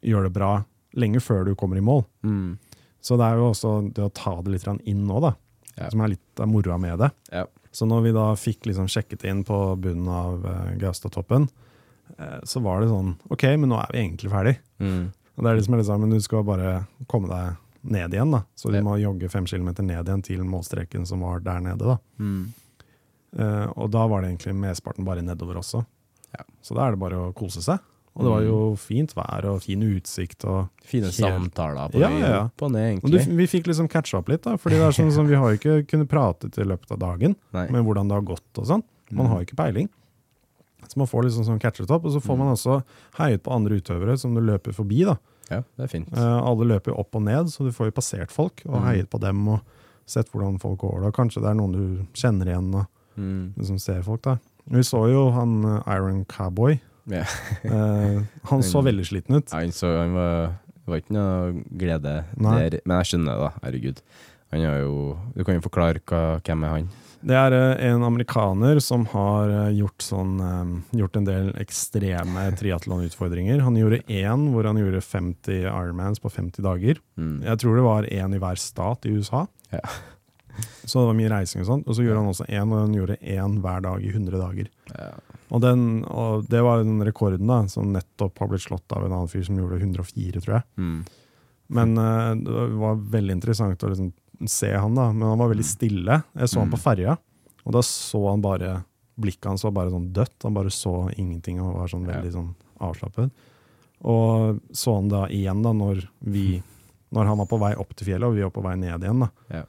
[0.02, 0.52] gjøre det bra
[0.98, 2.06] lenge før du kommer i mål.
[2.26, 2.58] Mm.
[3.02, 5.34] Så det er jo også det å ta det litt inn nå, da.
[5.78, 5.88] Ja.
[5.90, 7.10] Som er litt av moroa med det.
[7.32, 7.46] Ja.
[7.72, 11.46] Så når vi da fikk liksom sjekket inn på bunnen av uh, Gaustatoppen,
[12.18, 14.56] eh, så var det sånn OK, men nå er vi egentlig ferdig.
[14.82, 15.12] Mm.
[15.38, 16.72] Og det er det liksom litt sånn, Men du skal bare
[17.08, 18.42] komme deg ned igjen, da.
[18.60, 18.84] Så du Ja.
[18.84, 21.86] må jogge fem kilometer ned igjen til målstreken som var der nede.
[21.86, 21.98] da.
[22.20, 22.54] Mm.
[23.40, 25.86] Uh, og da var det egentlig mesteparten bare nedover også.
[26.34, 26.44] Ja.
[26.62, 27.80] Så da er det bare å kose seg.
[28.20, 30.44] Og det var jo fint vær og fin utsikt.
[30.44, 33.38] og Fine samtaler på Ja, ja, på ned, og du, egentlig.
[33.40, 35.86] Vi fikk liksom catcha opp litt, da, fordi det er sånn som vi har ikke
[35.88, 37.70] kunnet prate i løpet av dagen Nei.
[37.72, 38.84] med hvordan det har gått og sånn.
[39.12, 39.32] Man Mm.
[39.32, 39.88] har ikke peiling.
[40.88, 42.84] Så man får liksom sånn catchet opp, og så får man også
[43.20, 45.06] heiet på andre utøvere som du løper forbi.
[45.06, 45.16] da.
[45.50, 46.12] Ja, det er fint.
[46.14, 48.86] Uh, alle løper opp og ned, så du får jo passert folk og Mm.
[48.86, 49.62] heiet på dem og
[50.06, 51.02] sett hvordan folk går.
[51.04, 51.12] da.
[51.12, 53.54] Kanskje det er noen du kjenner igjen og Mm.
[53.58, 54.22] liksom ser folk.
[54.22, 54.38] da.
[54.70, 56.80] Vi så jo han eh, Iron Cowboy.
[57.10, 57.26] Ja.
[57.66, 59.52] Eh, han så veldig sliten ut.
[59.56, 61.52] Han, så, han var, det var ikke noe
[61.82, 62.56] glede Nei.
[62.62, 63.66] der, men jeg skjønner det, da.
[63.66, 64.02] Herregud.
[64.50, 64.96] Han har jo
[65.36, 66.90] Du kan jo forklare hva, hvem er han?
[67.20, 72.46] Det er eh, en amerikaner som har eh, gjort, sånn, eh, gjort en del ekstreme
[72.60, 73.60] triatlonutfordringer.
[73.66, 77.02] Han gjorde én hvor han gjorde 50 Ironmans på 50 dager.
[77.20, 77.42] Mm.
[77.44, 79.44] Jeg tror det var én i hver stat i USA.
[79.74, 79.84] Ja.
[80.86, 81.88] Så det var mye reising og sånt.
[81.88, 84.70] Og så gjorde han også én og han gjorde én hver dag i 100 dager.
[84.96, 85.10] Ja.
[85.50, 89.12] Og, den, og det var den rekorden da, som nettopp har blitt slått av en
[89.16, 90.64] annen fyr som gjorde 104, tror jeg.
[90.78, 91.00] Mm.
[91.80, 94.12] Men uh, det var veldig interessant å liksom
[94.50, 95.10] se han, da.
[95.14, 96.22] Men han var veldig stille.
[96.38, 96.76] Jeg så han Mm.
[96.78, 97.18] på ferja,
[97.66, 98.84] og da så han bare
[99.20, 100.38] Blikket hans var bare sånn dødt.
[100.46, 102.14] Han bare så ingenting og var sånn Ja.
[102.22, 103.32] veldig sånn avslappet.
[104.08, 106.64] Og så han da igjen da når vi
[107.12, 109.20] Når han var på vei opp til fjellet, og vi var på vei ned igjen.
[109.26, 109.30] da.
[109.50, 109.64] Ja.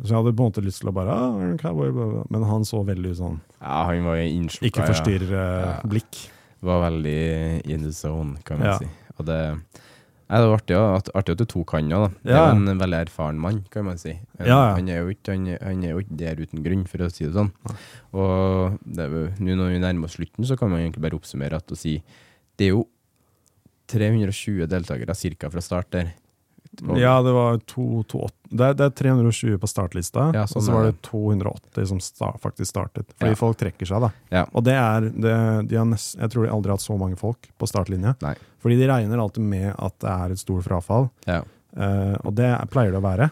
[0.00, 1.92] Så jeg hadde på en måte lyst til å bare ah, Cowboy.
[2.32, 4.70] Men han så veldig sånn ja, han var innslukka.
[4.70, 6.22] ikke forstyrr-blikk.
[6.62, 7.20] Var veldig
[7.70, 8.78] in the zone, kan man Ja.
[8.78, 8.88] si.
[9.18, 9.36] Og det,
[10.32, 12.10] det var artig, at, artig at du tok han òg, da.
[12.24, 14.14] Det er en veldig erfaren mann, kan man si.
[14.40, 14.58] Ja, ja.
[14.78, 17.26] Han, er jo ikke, han, han er jo ikke der uten grunn, for å si
[17.26, 17.52] det sånn.
[18.14, 21.78] Og nå når vi nærmer oss slutten, så kan man egentlig bare oppsummere at å
[21.78, 21.98] si
[22.58, 22.86] det er jo
[23.92, 26.12] 320 deltakere cirka fra start der.
[26.88, 28.02] Og- Ja, det var to,
[28.48, 32.00] det, er, det er 320 på startlista, Ja, og sånn så var det 280 som
[32.00, 33.06] sta, faktisk startet.
[33.18, 33.34] Fordi Ja.
[33.36, 34.10] folk trekker seg, da.
[34.30, 34.46] Ja.
[34.54, 37.18] Og det er det, de har nest, Jeg tror de aldri har hatt så mange
[37.18, 38.16] folk på startlinja.
[38.22, 38.34] Nei.
[38.62, 41.42] Fordi de regner alltid med at det er et stort frafall, Ja.
[41.76, 43.30] eh, og det pleier det å være.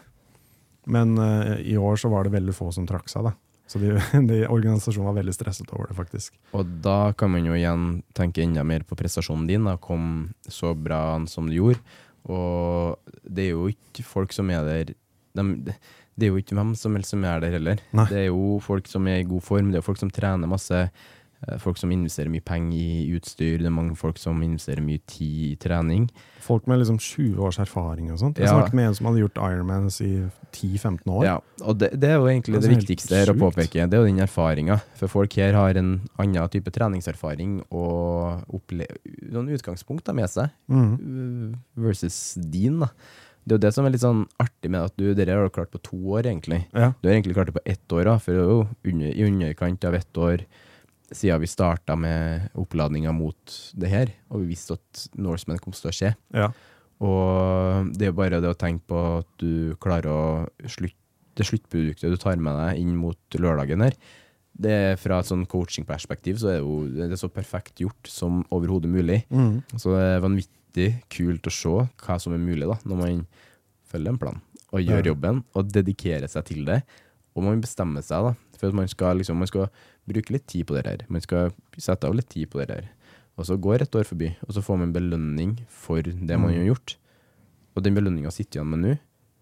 [0.87, 3.33] Men uh, i år så var det veldig få som trakk seg, da.
[3.67, 3.91] Så de,
[4.27, 6.31] de, organisasjonen var veldig stresset over det, faktisk.
[6.53, 9.63] Og da kan man jo igjen tenke enda mer på prestasjonen din.
[9.63, 11.79] da, Kom så bra an som du gjorde.
[12.29, 15.73] Og det er jo ikke folk som er der de,
[16.19, 17.81] Det er jo ikke hvem som helst som er der heller.
[17.95, 18.05] Nei.
[18.11, 20.89] Det er jo folk som er i god form, det er folk som trener masse.
[21.47, 24.99] Eh, Folk som investerer mye penger i utstyr, det er mange folk som investerer mye
[25.07, 26.09] tid i trening.
[26.39, 28.37] Folk med liksom 20 års erfaring og sånt.
[28.37, 28.53] Jeg Ja.
[28.59, 31.23] snakket med en som hadde gjort Ironmans i 10-15 år.
[31.23, 33.87] Ja, og det, det er jo egentlig Det det, viktigste her å påpeke.
[33.89, 34.81] Det er jo den erfaringa.
[34.95, 38.43] For folk her har en annen type treningserfaring og
[39.31, 41.53] noen utgangspunkt da med seg, Mhm.
[41.53, 42.79] uh, versus din.
[42.79, 42.89] da.
[43.47, 45.49] Det er jo det som er litt sånn artig med at du dere har du
[45.49, 46.65] klart på to år, egentlig.
[46.75, 46.93] ja.
[47.01, 49.23] Du har egentlig klart det på ett år, da, for det er jo under, i
[49.25, 50.45] underkant av ett år
[51.11, 55.91] siden vi starta med oppladninga mot det her, og vi visste at Norseman kom til
[55.91, 56.13] å skje.
[56.35, 56.51] ja.
[57.01, 60.25] Og det er jo bare det å tenke på at du klarer å
[60.69, 60.99] slutte
[61.39, 63.95] det sluttproduktet du tar med deg inn mot lørdagen her,
[64.51, 68.09] det er fra et sånn coachingperspektiv så er det jo det er så perfekt gjort
[68.11, 69.21] som overhodet mulig.
[69.31, 69.61] Mm.
[69.79, 71.71] Så det er vanvittig kult å se
[72.03, 73.23] hva som er mulig da, når man
[73.91, 74.41] følger en plan
[74.71, 76.81] og gjør jobben og dedikerer seg til det.
[77.35, 79.67] Og man bestemmer seg da, for man skal, liksom, man skal
[80.07, 81.05] bruke litt tid på det her.
[81.09, 81.51] Man skal
[81.81, 82.89] sette av litt tid på det her.
[83.39, 86.57] Og så går et år forbi, og så får man belønning for det man Mm.
[86.61, 86.95] har gjort.
[87.75, 88.97] Og den belønninga sitter igjen med nå.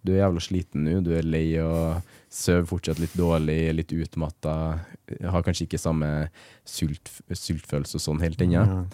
[0.05, 2.01] Du er jævla sliten nå, du er lei og
[2.31, 4.79] sover fortsatt litt dårlig, litt utmatta,
[5.27, 6.29] har kanskje ikke samme
[6.63, 8.53] sult, sultfølelse og sånn helt ennå.
[8.63, 8.85] Ja.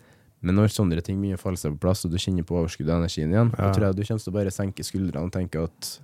[0.42, 2.90] Men når sånne ting begynner å falle seg på plass, og du kjenner på overskuddet
[2.96, 3.68] av energien igjen, Ja.
[3.68, 6.00] da tror jeg du kommer til å bare senke skuldrene og tenke at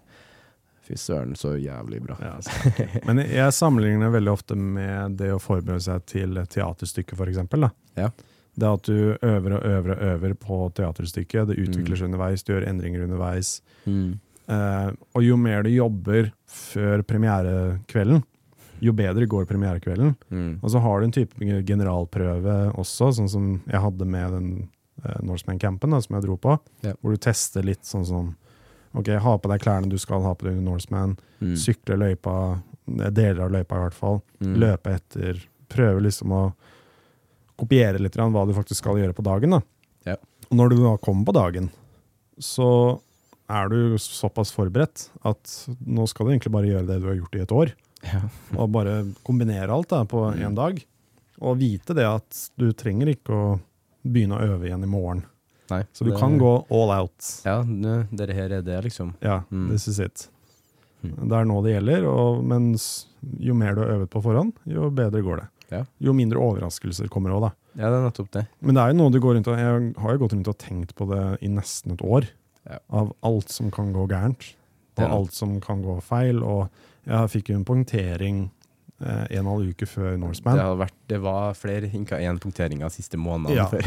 [0.88, 2.16] fy søren, så jævlig bra.
[2.22, 2.52] Ja, så.
[3.08, 7.70] Men jeg sammenligner veldig ofte med det å forberede seg til teaterstykket, f.eks.
[8.00, 8.10] Ja.
[8.60, 11.48] Det at du øver og øver og øver på teaterstykket.
[11.54, 12.06] Det utvikler Mm.
[12.10, 13.62] underveis, du gjør endringer underveis.
[13.86, 14.20] Mm.
[14.52, 18.24] Uh, og jo mer du jobber før premierekvelden,
[18.82, 20.16] jo bedre går premierekvelden.
[20.34, 20.60] Mm.
[20.64, 24.50] Og så har du en type generalprøve også, sånn som jeg hadde med den
[25.06, 26.58] uh, Norseman-campen som jeg dro på.
[26.84, 26.96] Ja.
[27.00, 28.34] Hvor du tester litt sånn som
[28.94, 31.18] Ok, ha på deg klærne du skal ha på deg Norseman.
[31.42, 31.54] Mm.
[31.58, 32.62] Sykle løypa,
[33.00, 34.22] eh, deler av løypa i hvert fall.
[34.42, 34.56] Mm.
[34.60, 35.40] Løpe etter.
[35.72, 36.42] Prøve liksom å
[37.62, 39.52] kopiere litt hva du faktisk skal gjøre på dagen.
[39.52, 39.62] da.
[40.06, 40.16] Ja.
[40.50, 41.70] Og når du da kommer på dagen,
[42.42, 43.00] så
[43.52, 47.36] er du såpass forberedt at nå skal du egentlig bare gjøre det du har gjort
[47.36, 47.74] i et år.
[48.04, 48.22] Ja.
[48.60, 50.56] Og bare kombinere alt da, på Mm.
[50.56, 50.84] dag.
[51.42, 53.60] Og vite det at du trenger ikke å
[54.06, 55.24] begynne å øve igjen i morgen.
[55.72, 57.30] Nei, Så du det- kan gå all out.
[57.46, 59.14] Ja, dette her er det, liksom.
[59.22, 59.70] Ja, Mm.
[59.70, 60.28] this is it.
[61.04, 61.30] Mm.
[61.30, 63.08] Det er nå det gjelder, og mens
[63.40, 65.48] jo mer du har øvet på forhånd, jo bedre går det.
[65.72, 65.84] Ja.
[66.02, 67.52] Jo mindre overraskelser kommer òg, da.
[67.80, 68.48] Ja, det er nettopp det.
[68.62, 70.58] Men det er jo noe du går rundt og Jeg har jo gått rundt og
[70.58, 72.28] tenkt på det i nesten et år.
[72.70, 72.78] Ja.
[72.92, 74.54] Av alt som kan gå gærent,
[74.98, 76.44] og alt som kan gå feil.
[76.44, 76.70] Og
[77.08, 78.52] jeg fikk jo en punktering
[79.02, 80.58] en og en halv uke før Norseman.
[80.58, 83.66] Det, vært, det var flere hinka én punktering av siste måneden Ja.
[83.72, 83.82] før.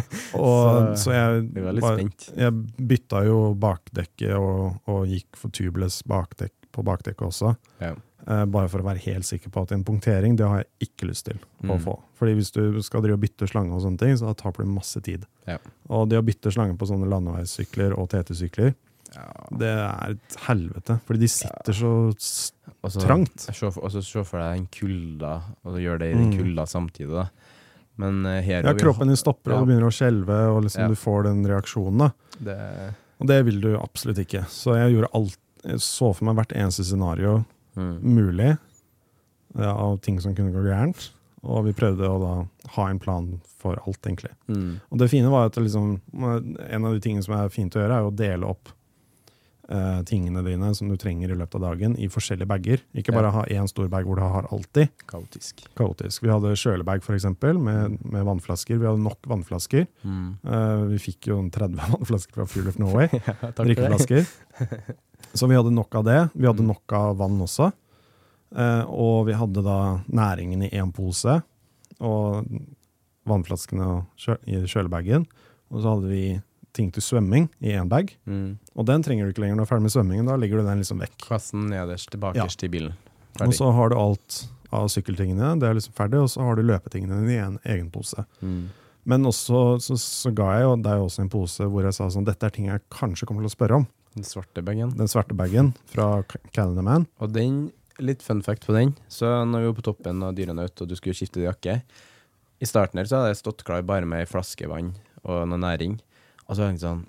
[0.40, 2.52] Og, så- så, jeg, var bare- jeg
[2.90, 7.56] bytta jo bakdekket og, og gikk for tubeless bakdekk på bakdekket også.
[7.82, 7.94] Ja.
[8.28, 11.08] Eh, bare for å være helt sikker på at en punktering det har jeg ikke
[11.08, 11.80] lyst til å Mm.
[11.82, 11.96] få.
[12.20, 15.00] Fordi hvis du skal drive og bytte slange og sånne ting, så taper du masse
[15.02, 15.24] tid.
[15.48, 15.56] Ja.
[15.88, 18.74] Og det å bytte slange på sånne landeveissykler og TT-sykler.
[19.58, 20.98] Det er et helvete.
[21.06, 22.52] Fordi de sitter så s-
[22.82, 23.40] Og så- trangt.
[23.40, 25.32] Se for, for deg en kulde,
[25.64, 26.38] og så gjør det i den Mm.
[26.38, 27.10] kulda samtidig.
[27.12, 27.28] da.
[27.98, 30.88] Men eh, her Ja, kroppen din stopper, og du begynner å skjelve, og liksom Ja.
[30.88, 31.98] du får den reaksjonen.
[31.98, 32.10] da.
[32.40, 34.46] Det, Og det vil du absolutt ikke.
[34.48, 37.44] Så jeg gjorde alt Jeg så for meg hvert eneste scenario
[37.76, 38.00] mm.
[38.02, 38.58] mulig
[39.58, 41.10] ja, av ting som kunne gå gærent.
[41.42, 44.30] Og vi prøvde å da ha en plan for alt, egentlig.
[44.48, 44.80] Mm.
[44.90, 47.98] Og det fine var at liksom, en av de tingene som er fint å gjøre,
[47.98, 48.68] er å dele opp
[49.70, 52.80] eh, tingene dine som du trenger i løpet av dagen, i forskjellige bager.
[52.94, 53.34] Ikke bare Ja.
[53.38, 54.88] ha én stor bag hvor du har alltid.
[55.06, 55.62] Kaotisk.
[55.78, 56.22] Kaotisk.
[56.22, 58.78] Vi hadde kjølebag, for eksempel, med, med vannflasker.
[58.78, 59.86] Vi hadde nok vannflasker.
[60.04, 60.38] Mm.
[60.44, 63.08] Eh, vi fikk jo 30 vannflasker fra Fuel of Norway.
[63.26, 64.26] Ja, drikkeflasker.
[65.38, 66.18] Så vi hadde nok av det.
[66.34, 66.72] Vi hadde Mm.
[66.74, 67.70] nok av vann også.
[68.56, 71.42] Eh, og vi hadde da næringen i én pose,
[72.00, 72.44] og
[73.28, 75.26] vannflaskene og kjø i kjølebagen.
[75.70, 76.24] Og så hadde vi
[76.76, 78.12] ting til svømming i én bag.
[78.30, 78.58] Mm.
[78.76, 80.30] Og den trenger du ikke lenger når du er ferdig med svømmingen.
[80.30, 81.16] Da legger du den liksom vekk.
[81.26, 82.96] Kassen nederst, bakerst i bilen.
[83.40, 84.42] Og så har du alt
[84.74, 87.88] av sykkeltingene, det er liksom ferdig, og så har du løpetingene dine i en egen
[87.90, 88.22] pose.
[88.38, 88.68] Mm.
[89.10, 92.26] Men også så, så ga jeg jo deg også en pose hvor jeg sa sånn,
[92.28, 93.88] dette er ting jeg kanskje kommer til å spørre om.
[94.14, 94.92] Den svarte bagen.
[94.98, 97.06] Den svarte bagen fra Canada Man.
[97.22, 97.68] Og den,
[98.02, 100.96] litt fun fact på den, så når vi var på toppen av Dyrenaut og du
[100.98, 101.80] skulle skifte jakke
[102.60, 104.94] I starten her så hadde jeg stått klar bare med ei flaske vann
[105.24, 105.98] og noe næring.
[106.50, 107.06] Og så tenkte jeg sånn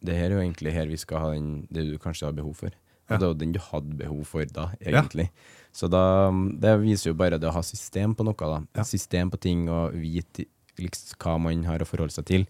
[0.00, 2.54] Det her er jo egentlig her vi skal ha den, det du kanskje har behov
[2.56, 2.70] for.
[3.10, 5.28] Og det var jo den du hadde behov for da, egentlig.
[5.74, 6.30] Så da,
[6.60, 8.60] det viser jo bare det å ha system på noe, da.
[8.78, 8.84] Ja.
[8.86, 10.44] System på ting og vite
[10.78, 12.46] liksom, hva man har å forholde seg til.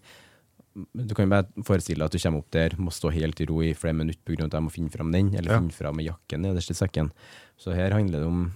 [0.93, 3.61] Du kan bare forestille deg at du kommer opp der, må stå helt i ro
[3.65, 4.45] i flere minutter pga.
[4.45, 5.59] at jeg må finne fram den, eller Ja.
[5.59, 7.09] finne fram jakken nederst i sekken.
[7.57, 8.51] Så her handler det om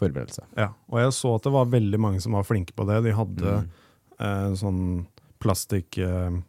[0.00, 0.42] forberedelse.
[0.56, 3.02] Ja, og jeg så at det var veldig mange som var flinke på det.
[3.04, 3.68] De hadde Mm.
[4.18, 5.06] eh, sånn
[5.40, 6.40] plastikk eh,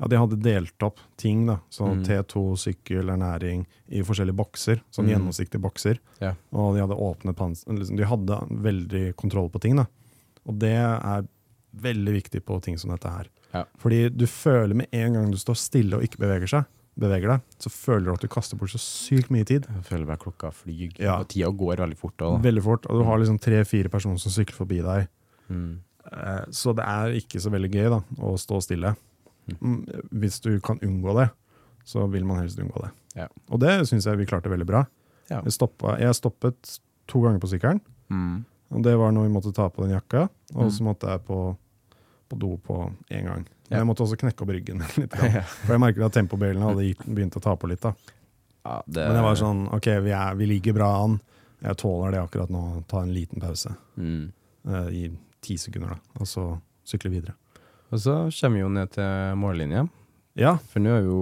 [0.00, 1.60] Ja, de hadde delt opp ting, da.
[1.70, 2.04] Sånn Mm.
[2.08, 4.80] T2, sykkel, ernæring, i forskjellige bokser.
[4.90, 5.12] Sånn Mm.
[5.14, 5.98] gjennomsiktige bokser.
[6.20, 6.34] Ja.
[6.52, 9.86] Og de hadde åpnet panser Liksom, de hadde veldig kontroll på ting, da.
[10.48, 11.28] Og det er
[11.76, 13.26] veldig viktig på ting som dette her.
[13.54, 13.64] Ja.
[13.78, 16.64] Fordi du føler med en gang du står stille og ikke beveger seg,
[16.98, 19.66] beveger deg, så føler du at du kaster bort så sykt mye tid.
[19.68, 21.18] Jeg føler meg klokka flyr, Ja.
[21.20, 22.16] og tida går veldig fort.
[22.18, 22.36] da.
[22.38, 22.86] Veldig fort.
[22.90, 25.08] Og du har liksom tre-fire personer som sykler forbi deg.
[25.50, 25.78] Mm.
[26.10, 28.94] Eh, Så det er ikke så veldig gøy da, å stå stille.
[29.60, 29.84] Mm,
[30.22, 31.28] Hvis du kan unngå det,
[31.84, 32.90] så vil man helst unngå det.
[33.16, 33.28] Ja.
[33.50, 34.84] Og det syns jeg vi klarte veldig bra.
[35.30, 35.40] Ja.
[35.42, 36.78] Jeg, stoppa, jeg stoppet
[37.10, 37.80] to ganger på sykkelen.
[38.10, 38.44] Mm.
[38.72, 40.70] Og det var når vi måtte ta på den jakka, og Mm.
[40.70, 41.56] så måtte jeg på,
[42.30, 43.44] på do på én gang.
[43.68, 43.78] Men Ja.
[43.78, 45.12] jeg måtte også knekke opp ryggen litt.
[45.12, 47.80] For jeg merket at tempobilene hadde begynt å ta på litt.
[47.80, 47.92] da.
[48.64, 51.20] Ja, det, Men jeg var sånn, ok, vi, er, vi ligger bra an.
[51.62, 52.84] Jeg tåler det akkurat nå.
[52.88, 54.32] Ta en liten pause mm.
[54.64, 55.08] Uh, i
[55.42, 56.18] ti sekunder, da.
[56.22, 56.46] Og så
[56.88, 57.34] sykle videre.
[57.92, 59.82] Og så kommer vi jo ned til mållinja.
[60.40, 61.18] Ja, For nå er jo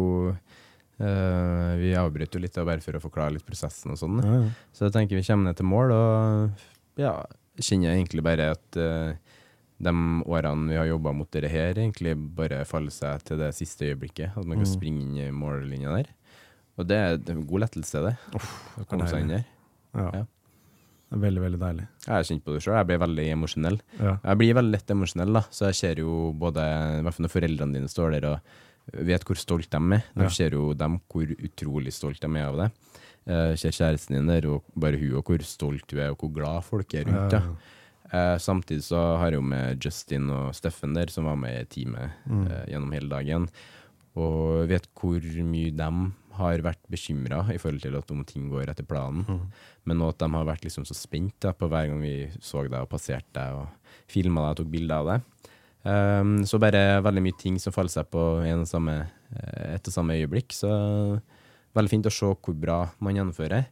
[1.00, 4.20] eh, Vi avbryter jo litt da, bare for å forklare litt prosessen og sånn.
[4.22, 4.50] ja, ja.
[4.76, 7.16] Så jeg tenker vi kommer ned til mål, og ja,
[7.60, 9.18] kjenner jeg egentlig bare at eh,
[9.80, 9.92] de
[10.28, 14.36] årene vi har jobba mot dette her, egentlig bare faller seg til det siste øyeblikket.
[14.36, 14.74] At man kan Mm.
[14.76, 16.10] springe inn i mållinja der.
[16.78, 18.16] Og det er en god lettelse, det.
[18.36, 19.44] å komme seg inn der.
[19.96, 20.10] ja.
[20.20, 20.24] Ja.
[21.10, 21.84] Det er veldig, veldig deilig.
[22.06, 23.78] Jeg har kjent på det sjøl, jeg blir veldig emosjonell.
[23.98, 24.12] Ja.
[24.24, 27.32] Jeg blir veldig lett emosjonell, da, så jeg ser jo både i hvert fall når
[27.34, 28.38] foreldrene dine står der og
[29.10, 30.04] vet hvor stolt de er.
[30.14, 30.28] Du Ja.
[30.30, 32.70] ser jo dem hvor utrolig stolt de er av det.
[33.28, 36.32] Uh, ser kjæresten din der, og bare hun, og hvor stolt hun er, og hvor
[36.32, 37.42] glad folk er rundt Ja.
[38.12, 41.64] Eh, samtidig så har jeg jo med Justin og Steffen der, som var med i
[41.84, 42.46] teamet Mm.
[42.50, 43.48] eh, gjennom hele dagen,
[44.16, 48.72] og vet hvor mye de har vært bekymra i forhold til at om ting går
[48.72, 49.46] etter planen, Mm.
[49.86, 52.64] men nå at de har vært liksom så spent da, på hver gang vi så
[52.66, 53.68] deg og passerte deg og
[54.10, 55.28] filma deg og tok bilder av deg.
[55.82, 58.98] Um, så bare veldig mye ting som faller seg på en og samme,
[59.32, 60.52] eh, et og samme øyeblikk.
[60.52, 60.68] Så
[61.76, 63.64] veldig fint å se hvor bra man gjennomfører.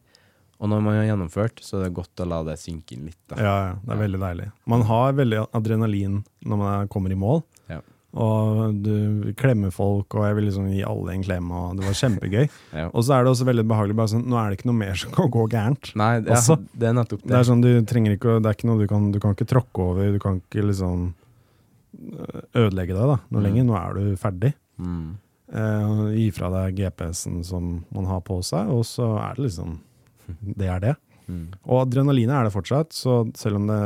[0.58, 3.18] Og når man har gjennomført, så er det godt å la det synke inn litt.
[3.30, 3.36] Da.
[3.38, 4.48] Ja, ja, det er veldig deilig.
[4.66, 7.44] Man har veldig adrenalin når man er- kommer i mål.
[7.68, 7.80] Ja.
[8.16, 11.92] Og du klemmer folk, og jeg vil liksom gi alle en klem, og det var
[11.98, 12.46] kjempegøy.
[12.78, 12.86] Ja.
[12.96, 14.94] Og så er det også veldig behagelig, bare sånn, nå er det ikke noe mer
[14.96, 15.90] som kan gå gærent.
[15.98, 17.28] Nei, det, Også- det er nettopp det.
[17.34, 19.48] Det er sånn, du trenger ikke, det er ikke noe du kan, du kan ikke
[19.52, 21.08] tråkke over, du kan ikke liksom
[21.98, 23.46] øh, ødelegge deg da, noe Mm.
[23.48, 23.64] lenger.
[23.68, 24.54] Nå er du ferdig.
[24.80, 25.16] Mm.
[25.48, 29.78] Eh, gi fra deg GPS-en som man har på seg, og så er det liksom,
[30.56, 30.96] det er det.
[31.28, 31.44] Mm.
[31.68, 33.78] Og adrenalinet er det fortsatt, så selv om det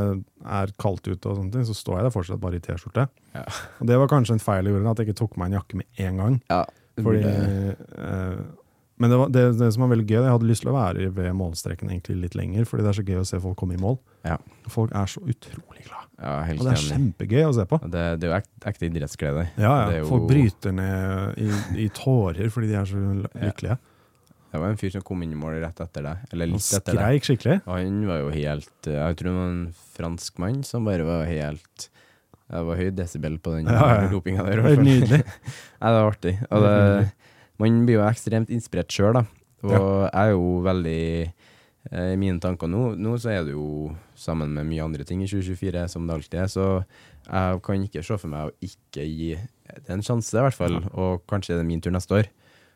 [0.47, 3.09] er kaldt ute, og sånne ting, så står jeg der fortsatt bare i T-skjorte.
[3.35, 3.45] Ja.
[3.81, 5.81] Og det var kanskje en feil jeg gjorde, at jeg ikke tok meg en jakke
[5.83, 6.41] med en gang.
[6.51, 6.65] Ja,
[7.03, 8.43] Fordi, det- eh,
[9.03, 11.09] men det, var, det, det som var veldig gøy, jeg hadde lyst til å være
[11.17, 13.81] ved målstreken egentlig litt lenger, fordi det er så gøy å se folk komme i
[13.83, 13.97] mål.
[14.29, 14.37] Ja.
[14.71, 16.07] Folk er så utrolig glad.
[16.23, 17.81] ja, helt Og det er kjempegøy å se på.
[17.91, 19.47] Det, det er jo ekte, ekte idrettsglede.
[19.59, 19.97] Ja, ja.
[19.99, 21.49] jo- Folk bryter ned i,
[21.83, 23.03] i tårer fordi de er så
[23.35, 23.79] lykkelige.
[24.53, 26.73] Det var en fyr som kom inn i mål rett etter deg, eller Han litt
[26.77, 27.01] etter deg.
[27.01, 27.55] skreik skikkelig.
[27.65, 29.63] Og han var jo helt eh, Jeg tror det var en
[29.97, 31.87] fransk mann som bare var helt
[32.53, 34.11] Det var høy desibel på den Ja, ja.
[34.13, 34.61] ropinga der.
[34.61, 35.23] Det er nydelig.
[35.81, 36.35] Nei, det var artig.
[36.51, 37.07] Og det,
[37.65, 39.25] man blir jo ekstremt inspirert sjøl, da.
[39.65, 39.81] Og Ja.
[40.11, 41.01] jeg er jo veldig
[41.93, 45.23] eh, I mine tanker nå, nå så er det jo sammen med mye andre ting
[45.25, 46.67] i 2024, som det alltid er, så
[47.23, 49.33] jeg kan ikke se for meg å ikke gi
[49.73, 50.77] det en sjanse, i hvert fall.
[50.93, 52.29] Og kanskje er det min tur neste år.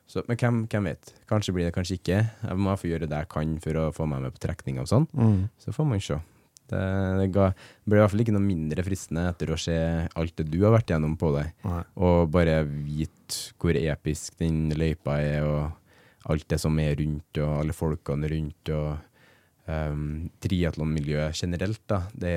[0.06, 1.12] Så, men hvem, hvem vet?
[1.26, 2.18] Kanskje blir det, kanskje ikke.
[2.46, 4.86] Jeg må få gjøre det jeg kan for å få meg med på trekning og
[4.90, 5.06] sånn.
[5.18, 5.40] Mm.
[5.62, 6.18] Så får man se.
[6.66, 6.82] Det,
[7.20, 7.48] det ga,
[7.86, 9.74] ble i hvert fall ikke noe mindre fristende etter å se
[10.18, 11.82] alt det du har vært gjennom på deg, Nei.
[12.02, 17.52] og bare vite hvor episk den løypa er, og alt det som er rundt, og
[17.60, 22.00] alle folkene rundt, og um, triatlonmiljøet generelt, da.
[22.14, 22.34] Det,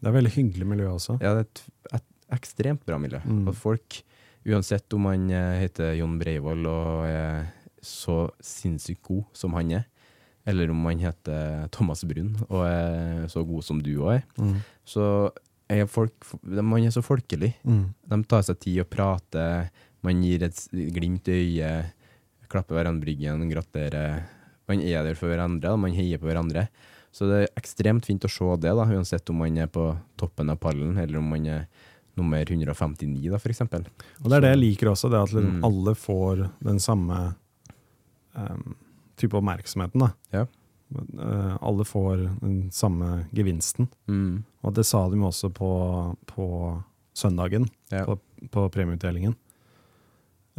[0.00, 1.18] Det er veldig hyggelig miljø også.
[1.20, 1.62] ja, det er et,
[2.00, 3.20] et ekstremt bra miljø.
[3.24, 3.46] Mm.
[3.52, 4.00] At folk,
[4.48, 7.46] uansett om han eh, heter Jon Breivoll og er
[7.84, 9.84] så sinnssykt god som han er,
[10.48, 14.56] eller om han heter Thomas Brun og er så god som du òg er, Mm.
[14.88, 15.04] så
[15.68, 16.14] er folk
[16.48, 17.52] Man er så folkelig.
[17.64, 17.92] Mm.
[18.08, 19.68] De tar seg tid å prate,
[20.02, 20.56] man gir et
[20.94, 21.90] glimt i øyet,
[22.48, 24.22] klapper hverandre bryggen, ryggen, gratulerer.
[24.68, 26.68] Man er der for hverandre, man heier på hverandre.
[27.12, 29.84] Så det er ekstremt fint å se det, da, uansett om man er på
[30.16, 31.66] toppen av pallen, eller om man er
[32.18, 33.86] nummer 159, da, eksempel.
[34.22, 35.64] Og det er det jeg liker også, det at liksom Mm.
[35.68, 37.18] alle får den samme
[38.36, 38.76] um,
[39.16, 40.00] type oppmerksomheten.
[40.04, 40.10] da.
[40.34, 40.46] Ja.
[40.94, 43.88] Uh, alle får den samme gevinsten.
[44.08, 44.44] Mm.
[44.64, 46.48] Og det sa de også på, på
[47.14, 48.04] søndagen, Ja.
[48.04, 48.18] på,
[48.50, 49.34] på premieutdelingen.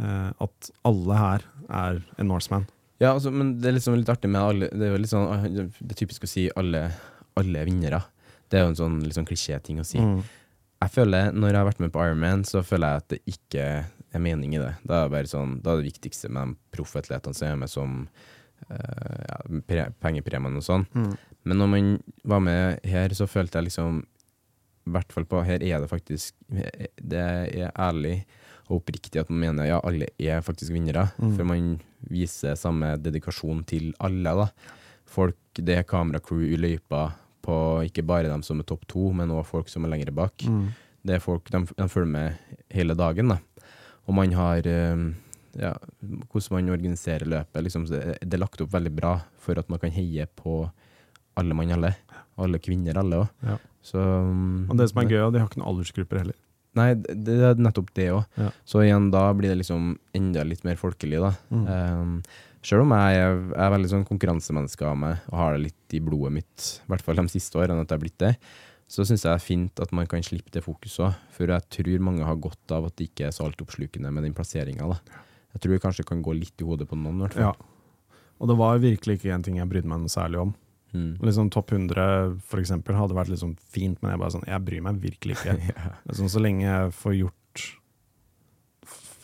[0.00, 2.66] Uh, at alle her er en Norseman.
[3.00, 5.54] Ja, altså, men det er liksom litt artig med alle Det er jo litt sånn
[5.56, 5.62] Det
[5.94, 6.82] er typisk å si alle,
[7.40, 8.02] alle vinnere.
[8.50, 10.00] Det er jo en sånn sånn klisjé-ting å si.
[10.02, 10.20] Mm.
[10.80, 13.64] Jeg føler, når jeg har vært med på Ironman, så føler jeg at det ikke
[13.84, 14.72] er mening i det.
[14.80, 17.70] Da er det bare sånn, da er det viktigste med de proffatletene som er med
[17.70, 19.36] som uh, ja,
[19.68, 20.86] pre pengepremiene og sånn.
[20.96, 21.12] Mm.
[21.50, 21.90] Men når man
[22.32, 24.02] var med her, så følte jeg liksom
[24.88, 28.22] I hvert fall på her er det faktisk Det er ærlig
[28.70, 31.08] og oppriktig at man mener ja, alle er faktisk vinnere.
[31.18, 31.32] Mm.
[31.34, 31.70] For man
[32.12, 34.30] viser samme dedikasjon til alle.
[34.44, 34.46] da.
[35.10, 37.08] Folk, Det er kameracrew i løypa
[37.44, 37.56] på
[37.88, 40.44] ikke bare dem som er topp to, men òg folk som er lenger bak.
[40.46, 40.70] Mm.
[41.06, 43.32] Det er folk, de, de følger med hele dagen.
[43.32, 43.38] da.
[44.08, 45.04] Og man har eh,
[45.58, 47.64] ja, Hvordan man organiserer løpet.
[47.64, 50.62] Liksom, det, er lagt opp veldig bra for at man kan heie på
[51.40, 51.94] alle mann alle.
[52.40, 53.34] Alle kvinner, alle òg.
[53.46, 53.56] Ja.
[53.94, 56.38] Mm, Og det som er gøy, er at de har ikke noen aldersgrupper heller.
[56.78, 58.38] Nei, det, det er nettopp det òg.
[58.38, 58.50] Ja.
[58.68, 61.32] Så igjen, da blir det liksom enda litt mer folkelig, da.
[61.50, 61.64] Mm.
[61.66, 62.14] Um,
[62.60, 66.02] Sjøl om jeg er, er veldig sånn konkurransemenneske av meg, og har det litt i
[66.04, 68.34] blodet mitt, i hvert fall de siste årene at jeg har blitt det,
[68.90, 71.18] så syns jeg det er fint at man kan slippe det fokuset òg.
[71.36, 74.34] For jeg tror mange har godt av at det ikke er så altoppslukende med den
[74.36, 74.88] plasseringa.
[75.54, 77.52] Jeg tror det kanskje kan gå litt i hodet på noen, hvert fall.
[77.52, 78.18] Ja.
[78.40, 80.52] Og det var virkelig ikke en ting jeg brydde meg noe særlig om.
[80.90, 81.20] Mm.
[81.22, 84.82] Liksom Topp 100 for eksempel, hadde vært liksom fint, men jeg bare sånn, jeg bryr
[84.88, 85.54] meg virkelig ikke.
[85.70, 85.92] ja.
[86.10, 87.36] Liksom, så lenge jeg får gjort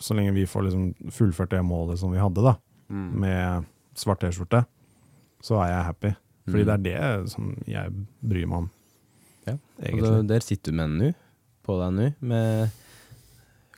[0.07, 2.55] Så lenge vi får liksom fullført det målet som vi hadde, da,
[2.89, 3.07] Mm.
[3.21, 3.65] med
[3.99, 4.61] svart T-skjorte,
[5.43, 6.11] så er jeg happy.
[6.47, 6.67] Fordi Mm.
[6.67, 6.83] det er
[7.23, 7.91] det som jeg
[8.23, 8.71] bryr meg om.
[9.47, 9.57] Ja.
[9.93, 11.15] Og der sitter du med den nå,
[11.67, 12.71] på deg nå, med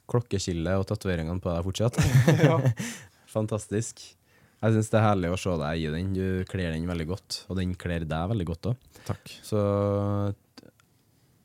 [0.08, 1.98] klokkeskillet og tatoveringene på deg fortsatt.
[3.36, 4.00] Fantastisk.
[4.58, 6.12] Jeg syns det er herlig å se deg i den.
[6.16, 8.76] Du kler den veldig godt, og den kler deg veldig godt òg.
[9.46, 9.60] Så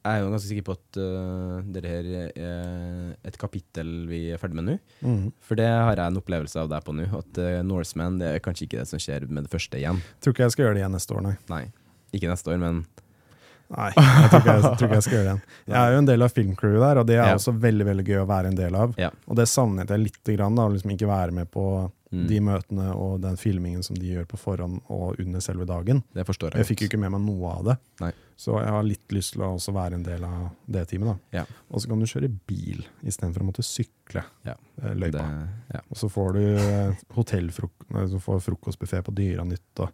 [0.04, 4.41] jeg er jo ganske sikker på at uh, dette her er et kapittel vi er
[4.41, 4.76] ferdig med nå.
[5.01, 5.30] Mm.
[5.43, 8.43] For det har jeg en opplevelse av deg på nå, at uh, Norseman det er
[8.43, 10.01] kanskje ikke det som skjer med det første igjen.
[10.20, 11.36] Tror ikke jeg skal gjøre det igjen neste år, nei.
[11.54, 11.64] Nei.
[12.14, 12.84] Ikke neste år, men
[13.74, 15.45] Nei, jeg tror ikke jeg, tror ikke jeg skal gjøre det igjen.
[15.72, 17.38] Jeg er jo en del av filmcrewet der, og det er Ja.
[17.39, 18.91] også veldig veldig gøy å være en del av.
[19.01, 19.08] Ja.
[19.26, 21.64] Og det savnet jeg litt, grann, da, å liksom ikke være med på
[22.14, 22.28] Mm.
[22.30, 26.03] de møtene og den filmingen som de gjør på forhånd og under selve dagen.
[26.14, 26.61] det forstår jeg.
[26.61, 28.11] Jeg fikk jo ikke med meg noe av det, Nei.
[28.38, 31.07] så jeg har litt lyst til å også være en del av det teamet.
[31.09, 31.39] da.
[31.39, 31.45] Ja.
[31.72, 34.53] Og så kan du kjøre bil istedenfor å måtte sykle Ja.
[34.84, 35.24] eh, løypa.
[35.26, 35.82] Det, ja.
[35.89, 39.89] Og så får du eh, hotellfrok- frokostbuffé på Dyranytt.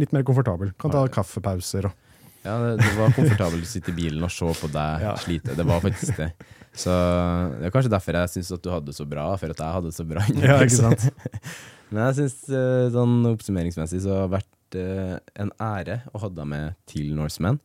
[0.00, 0.72] Litt mer komfortabel.
[0.78, 1.92] Kan ta kaffepauser og
[2.40, 5.10] Ja, det, det var komfortabelt å sitte i bilen og se på deg Ja.
[5.20, 5.52] slite.
[5.54, 6.30] Det var faktisk det.
[6.80, 6.94] Så
[7.60, 9.76] det er kanskje derfor jeg syns at du hadde det så bra, for at jeg
[9.76, 10.24] hadde det så bra.
[10.40, 11.06] Ja, ikke sant?
[11.92, 12.36] Men jeg syns
[12.94, 17.58] sånn oppsummeringsmessig så har det vært eh, en ære å ha deg med til Norseman.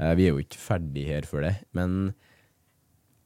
[0.00, 2.14] Eh, vi er jo ikke ferdig her for det, men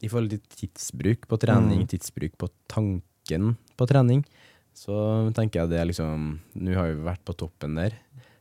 [0.03, 1.89] i forhold til tidsbruk på trening, Mm.
[1.93, 4.25] tidsbruk på tanken på trening,
[4.75, 7.97] så tenker jeg det er liksom Nå har vi vært på toppen der.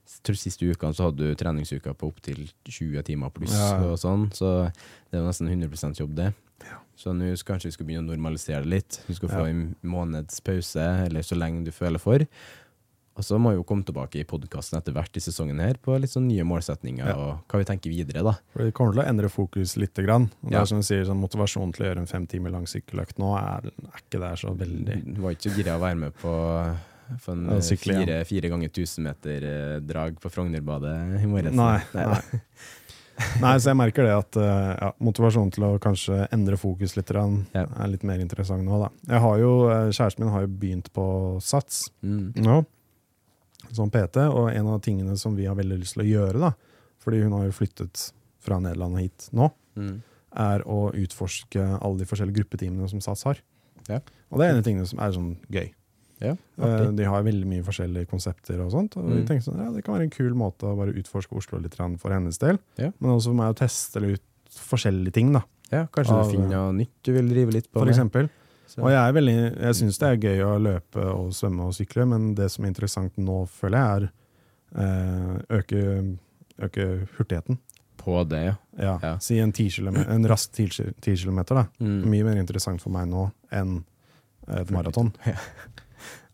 [0.08, 3.76] Siste ukene så hadde du treningsuka på opptil 20 timer pluss ja.
[3.86, 4.72] og sånn, så
[5.12, 6.32] det er nesten 100 jobb, det.
[7.00, 8.98] Så nå kanskje vi skal begynne å normalisere det litt.
[9.08, 9.52] Du skal få Ja.
[9.54, 12.26] en måneds pause, eller så lenge du føler for.
[13.20, 15.96] Og så må vi jo komme tilbake i podkasten etter hvert i sesongen her på
[16.00, 17.16] litt sånn nye målsetninger Ja.
[17.16, 18.34] og hva vi tenker videre, da.
[18.54, 19.94] For Det kommer til å endre fokus litt.
[20.00, 20.30] Grann.
[20.44, 22.64] Og det er som du sier, sånn Motivasjonen til å gjøre en fem timer lang
[22.66, 25.98] sykkeløkt nå er, er ikke der så veldig Du var ikke så gira å være
[25.98, 26.32] med på,
[27.26, 31.26] på en Ja, eh, sykle fire, fire ganger 1000 meter eh, drag på Frognerbadet i
[31.28, 31.54] morges.
[31.54, 31.82] Nei.
[31.94, 32.06] nei.
[32.06, 32.42] nei,
[33.60, 37.10] så jeg merker det at eh, ja, motivasjonen til å kanskje endre fokus litt
[37.84, 38.80] er litt mer interessant nå.
[38.80, 38.90] da.
[39.14, 41.06] Jeg har jo, eh, Kjæresten min har jo begynt på
[41.44, 42.34] SATS Mm.
[42.46, 42.60] nå,
[43.76, 46.54] som PT, og en av tingene som vi har veldig lyst til å gjøre, da,
[47.04, 50.02] fordi hun har jo flyttet fra Nederland og hit nå, Mm.
[50.36, 53.38] er å utforske alle de forskjellige gruppetimene som SATS har.
[53.90, 54.00] Ja.
[54.32, 55.72] Og det er en av tingene som er sånn gøy.
[56.22, 56.92] Ja, Eh.
[56.92, 58.98] De har veldig mye forskjellige konsepter og sånt.
[58.98, 59.26] Og vi Mm.
[59.28, 62.10] tenkte sånn, ja, Det kan være en kul måte å bare utforske Oslo litt for
[62.12, 62.60] hennes del.
[62.78, 62.92] Ja.
[63.00, 66.50] Men også for meg å teste ut forskjellige ting, da, Ja, kanskje Av- du finner
[66.50, 67.94] noe nytt du vil drive litt på for med.
[67.96, 68.30] eksempel.
[68.68, 71.74] Så- Og jeg er veldig, jeg syns det er gøy å løpe og svømme og
[71.74, 74.12] sykle, men det som er interessant nå, føler jeg, er
[74.76, 76.18] eh, øke,
[76.62, 77.58] øke hurtigheten.
[77.98, 78.56] På det, ja.
[78.80, 79.18] Ja, Ja.
[79.20, 79.70] Si en, 10
[80.08, 81.56] en rask 10 10 kilometer.
[81.56, 81.68] Da.
[81.82, 82.06] Mm.
[82.06, 83.84] Mye mer interessant for meg nå enn
[84.48, 85.14] et maraton.
[85.26, 85.34] Ja.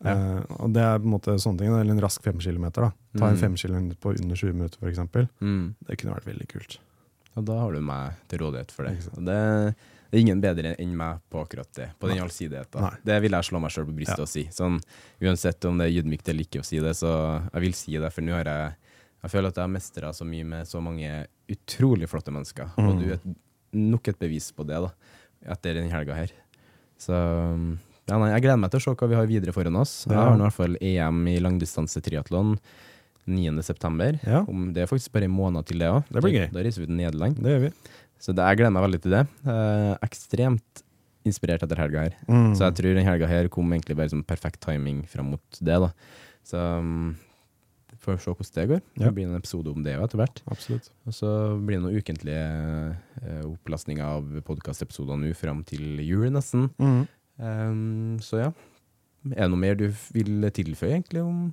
[0.04, 0.12] Ja.
[0.12, 2.82] Eh, og det er på en måte sånne ting, eller en rask fem kilometer.
[2.82, 2.90] Da.
[3.18, 3.40] Ta en Mm.
[3.40, 5.30] fem kilometer på under 20 minutter, f.eks.
[5.40, 5.74] Mm.
[5.86, 6.78] Det kunne vært veldig kult.
[7.36, 8.96] Og da har du meg til rådighet for det.
[9.16, 9.74] Og det,
[10.08, 12.96] Det er ingen bedre enn meg på akkurat det, på den allsidigheten.
[13.04, 14.22] Det vil jeg slå meg sjøl på brystet Ja.
[14.22, 14.44] og si.
[14.54, 14.80] Sånn,
[15.20, 18.12] uansett om det er ydmykt eller ikke å si det, så jeg vil si det,
[18.12, 18.74] for nå har jeg
[19.22, 22.94] Jeg føler at jeg har mestra så mye med så mange utrolig flotte mennesker, og
[22.94, 23.00] Mm.
[23.00, 23.18] du er
[23.72, 24.90] nok et bevis på det, da,
[25.50, 26.30] etter den helga her.
[26.96, 29.94] Så ja, nei, jeg gleder meg til å se hva vi har videre foran oss.
[30.06, 32.54] Jeg har nå i hvert fall EM i langdistanse triatlon
[33.26, 34.20] 9.9.
[34.22, 34.44] Ja.
[34.46, 36.06] Om Det er faktisk bare en måned til det òg.
[36.08, 36.48] Det blir gøy.
[36.54, 37.40] Da reiser vi til Nederland.
[37.42, 37.72] Det gjør vi.
[38.22, 39.24] Så det, jeg gleder meg veldig til det.
[39.50, 40.82] Eh, ekstremt
[41.26, 42.16] inspirert etter helga her.
[42.30, 42.52] Mm.
[42.54, 45.80] Så jeg tror den helga her kom egentlig bare som perfekt timing fram mot det.
[45.82, 45.90] da.
[46.46, 47.16] Så um,
[47.98, 48.82] får vi se hvordan det går.
[48.94, 49.04] Ja.
[49.08, 50.42] Det blir en episode om det etter hvert.
[50.46, 50.90] Absolutt.
[51.08, 52.46] Og så blir det noen ukentlige
[53.24, 56.68] eh, opplastninger av podkastepisoder nå fram til jul, nesten.
[56.78, 57.02] Mm.
[57.36, 58.50] Um, så ja.
[59.34, 61.22] Er det noe mer du vil tilføye, egentlig?
[61.24, 61.48] om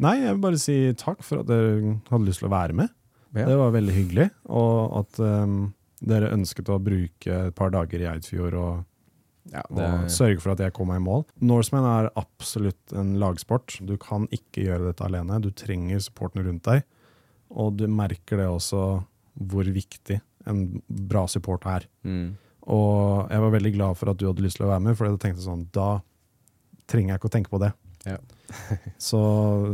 [0.00, 2.92] Nei, jeg vil bare si takk for at dere hadde lyst til å være med.
[3.36, 3.44] Ja.
[3.50, 4.28] Det var veldig hyggelig.
[4.48, 5.58] Og at um,
[6.00, 8.86] dere ønsket å bruke et par dager i Eidfjord og,
[9.52, 11.26] Ja, og sørge for at jeg kom meg i mål.
[11.40, 13.78] Norseman er absolutt en lagsport.
[13.84, 15.40] Du kan ikke gjøre dette alene.
[15.44, 16.84] Du trenger supporten rundt deg.
[17.48, 18.82] Og du merker det også
[19.38, 20.18] hvor viktig
[20.48, 21.86] en bra support er.
[22.04, 22.28] mm,
[22.68, 25.08] Og jeg var veldig glad for at du hadde lyst til å være med, for
[25.08, 25.98] jeg tenkte sånn, da
[26.88, 27.72] trenger jeg ikke å tenke på det.
[28.08, 28.18] Ja.
[29.08, 29.20] så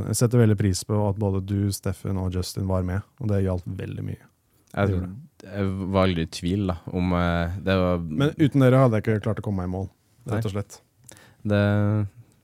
[0.08, 3.44] jeg setter veldig pris på at både du, Steffen og Justin var med, og det
[3.44, 4.22] hjalp veldig mye.
[4.74, 5.02] jeg,
[5.42, 8.98] Det jeg var aldri i tvil da, om eh, det var Men uten dere hadde
[8.98, 9.88] jeg ikke klart å komme meg i mål,
[10.32, 10.78] rett og slett.
[11.44, 11.60] Det,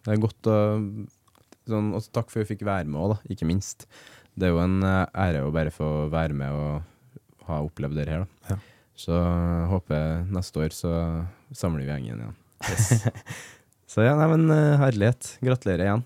[0.05, 0.57] det er godt å
[1.71, 3.87] sånn, Og takk for at vi fikk være med òg, ikke minst.
[4.35, 8.09] Det er jo en eh, ære å bare få være med og ha opplevd det
[8.11, 8.27] her.
[8.27, 8.55] Da.
[8.55, 8.61] Ja.
[9.01, 10.91] Så jeg håper neste år så
[11.57, 12.35] samler vi gjengen igjen.
[13.93, 15.37] så ja, nei, men eh, herlighet.
[15.45, 16.05] Gratulerer igjen.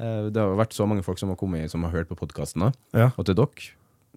[0.00, 2.70] Eh, det har vært så mange folk som har kommet som har hørt på podkasten
[2.70, 2.78] òg.
[2.96, 3.68] Ja, Og til dere,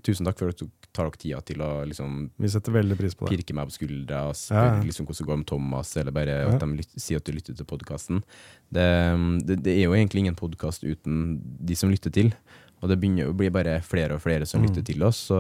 [0.08, 3.16] tusen takk for at dere tar dere tida til å liksom vi setter veldig pris
[3.18, 3.34] på det.
[3.34, 4.84] pirke meg på skuldra og spørre ja.
[4.86, 6.52] liksom, hvordan det går med Thomas, eller bare Ja.
[6.54, 8.20] at de lyt, sier at du lytter til podkasten.
[8.70, 8.86] Det,
[9.50, 12.30] det, det er jo egentlig ingen podkast uten de som lytter til.
[12.84, 14.68] Og det begynner å bli bare flere og flere som Mm.
[14.68, 15.30] lytter til oss.
[15.32, 15.38] Så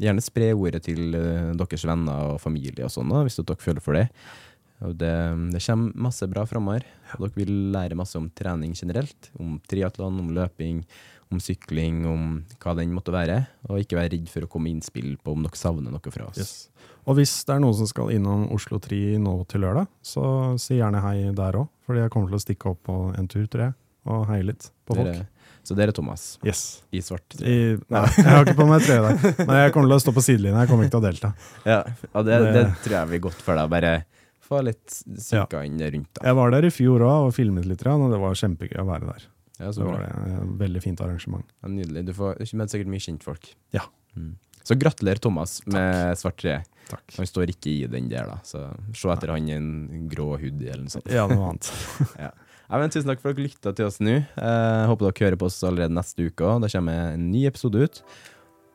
[0.00, 3.92] gjerne spre ordet til eh, deres venner og familie og sånn, hvis dere føler for
[3.98, 4.08] det.
[4.80, 5.12] Og det,
[5.52, 6.84] det kommer masse bra framover.
[7.18, 9.28] Dere vil lære masse om trening generelt.
[9.38, 10.84] Om triatlon, om løping,
[11.30, 13.40] om sykling, om hva den måtte være.
[13.68, 16.28] Og ikke være redd for å komme med innspill på om dere savner noe fra
[16.30, 16.38] oss.
[16.38, 16.68] Yes.
[17.08, 20.78] Og hvis det er noen som skal innom Oslo Tri nå til lørdag, så si
[20.78, 23.62] gjerne hei der òg, fordi jeg kommer til å stikke opp på en tur, tror
[23.66, 23.74] jeg,
[24.06, 25.08] og heie litt på folk.
[25.10, 25.26] Dere,
[25.68, 26.62] så dere, Thomas, Yes.
[26.90, 27.36] i svart.
[27.44, 30.14] I, nei, jeg har ikke på meg trøye der, men jeg kommer til å stå
[30.16, 30.62] på sidelinja.
[30.64, 31.32] Jeg kommer ikke til å delta.
[31.68, 31.80] Ja,
[32.14, 33.68] ja det, Det- tror jeg blir godt for deg.
[33.76, 33.92] Bare
[34.48, 36.08] få litt synka inn rundt.
[36.16, 36.24] Da.
[36.30, 39.12] Jeg var der i fjor òg og filmet litt, og det var kjempegøy å være
[39.12, 39.28] der.
[39.60, 40.10] Ja, så Det var det.
[40.38, 41.44] et Veldig fint arrangement.
[41.62, 42.04] Ja, nydelig.
[42.06, 43.52] Du får med sikkert mye kjentfolk.
[43.74, 43.82] Ja.
[44.16, 44.36] Mm.
[44.64, 46.62] Så gratulerer, Thomas, med svart tre.
[46.88, 47.02] Takk.
[47.18, 48.36] Han står ikke i den der, da.
[48.44, 48.62] Så
[48.96, 51.10] se etter han i en grå hoodie eller noe sånt.
[51.12, 51.68] Ja, noe annet.
[52.24, 52.30] Ja.
[52.68, 54.18] Ja, men tusen takk for at dere lytta til oss nå.
[54.36, 56.50] Eh, håper dere hører på oss allerede neste uke.
[56.60, 58.02] Da kommer en ny episode ut.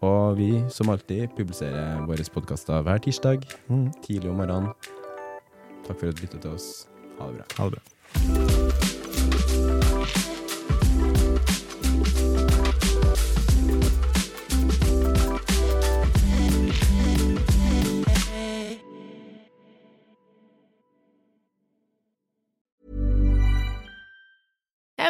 [0.04, 3.92] Og vi, som alltid, publiserer våre podkaster hver tirsdag Mm.
[4.04, 4.74] tidlig om morgenen.
[5.86, 6.88] Takk for at du lytta til oss.
[7.20, 7.46] Ha det bra.
[7.58, 8.63] Ha det bra.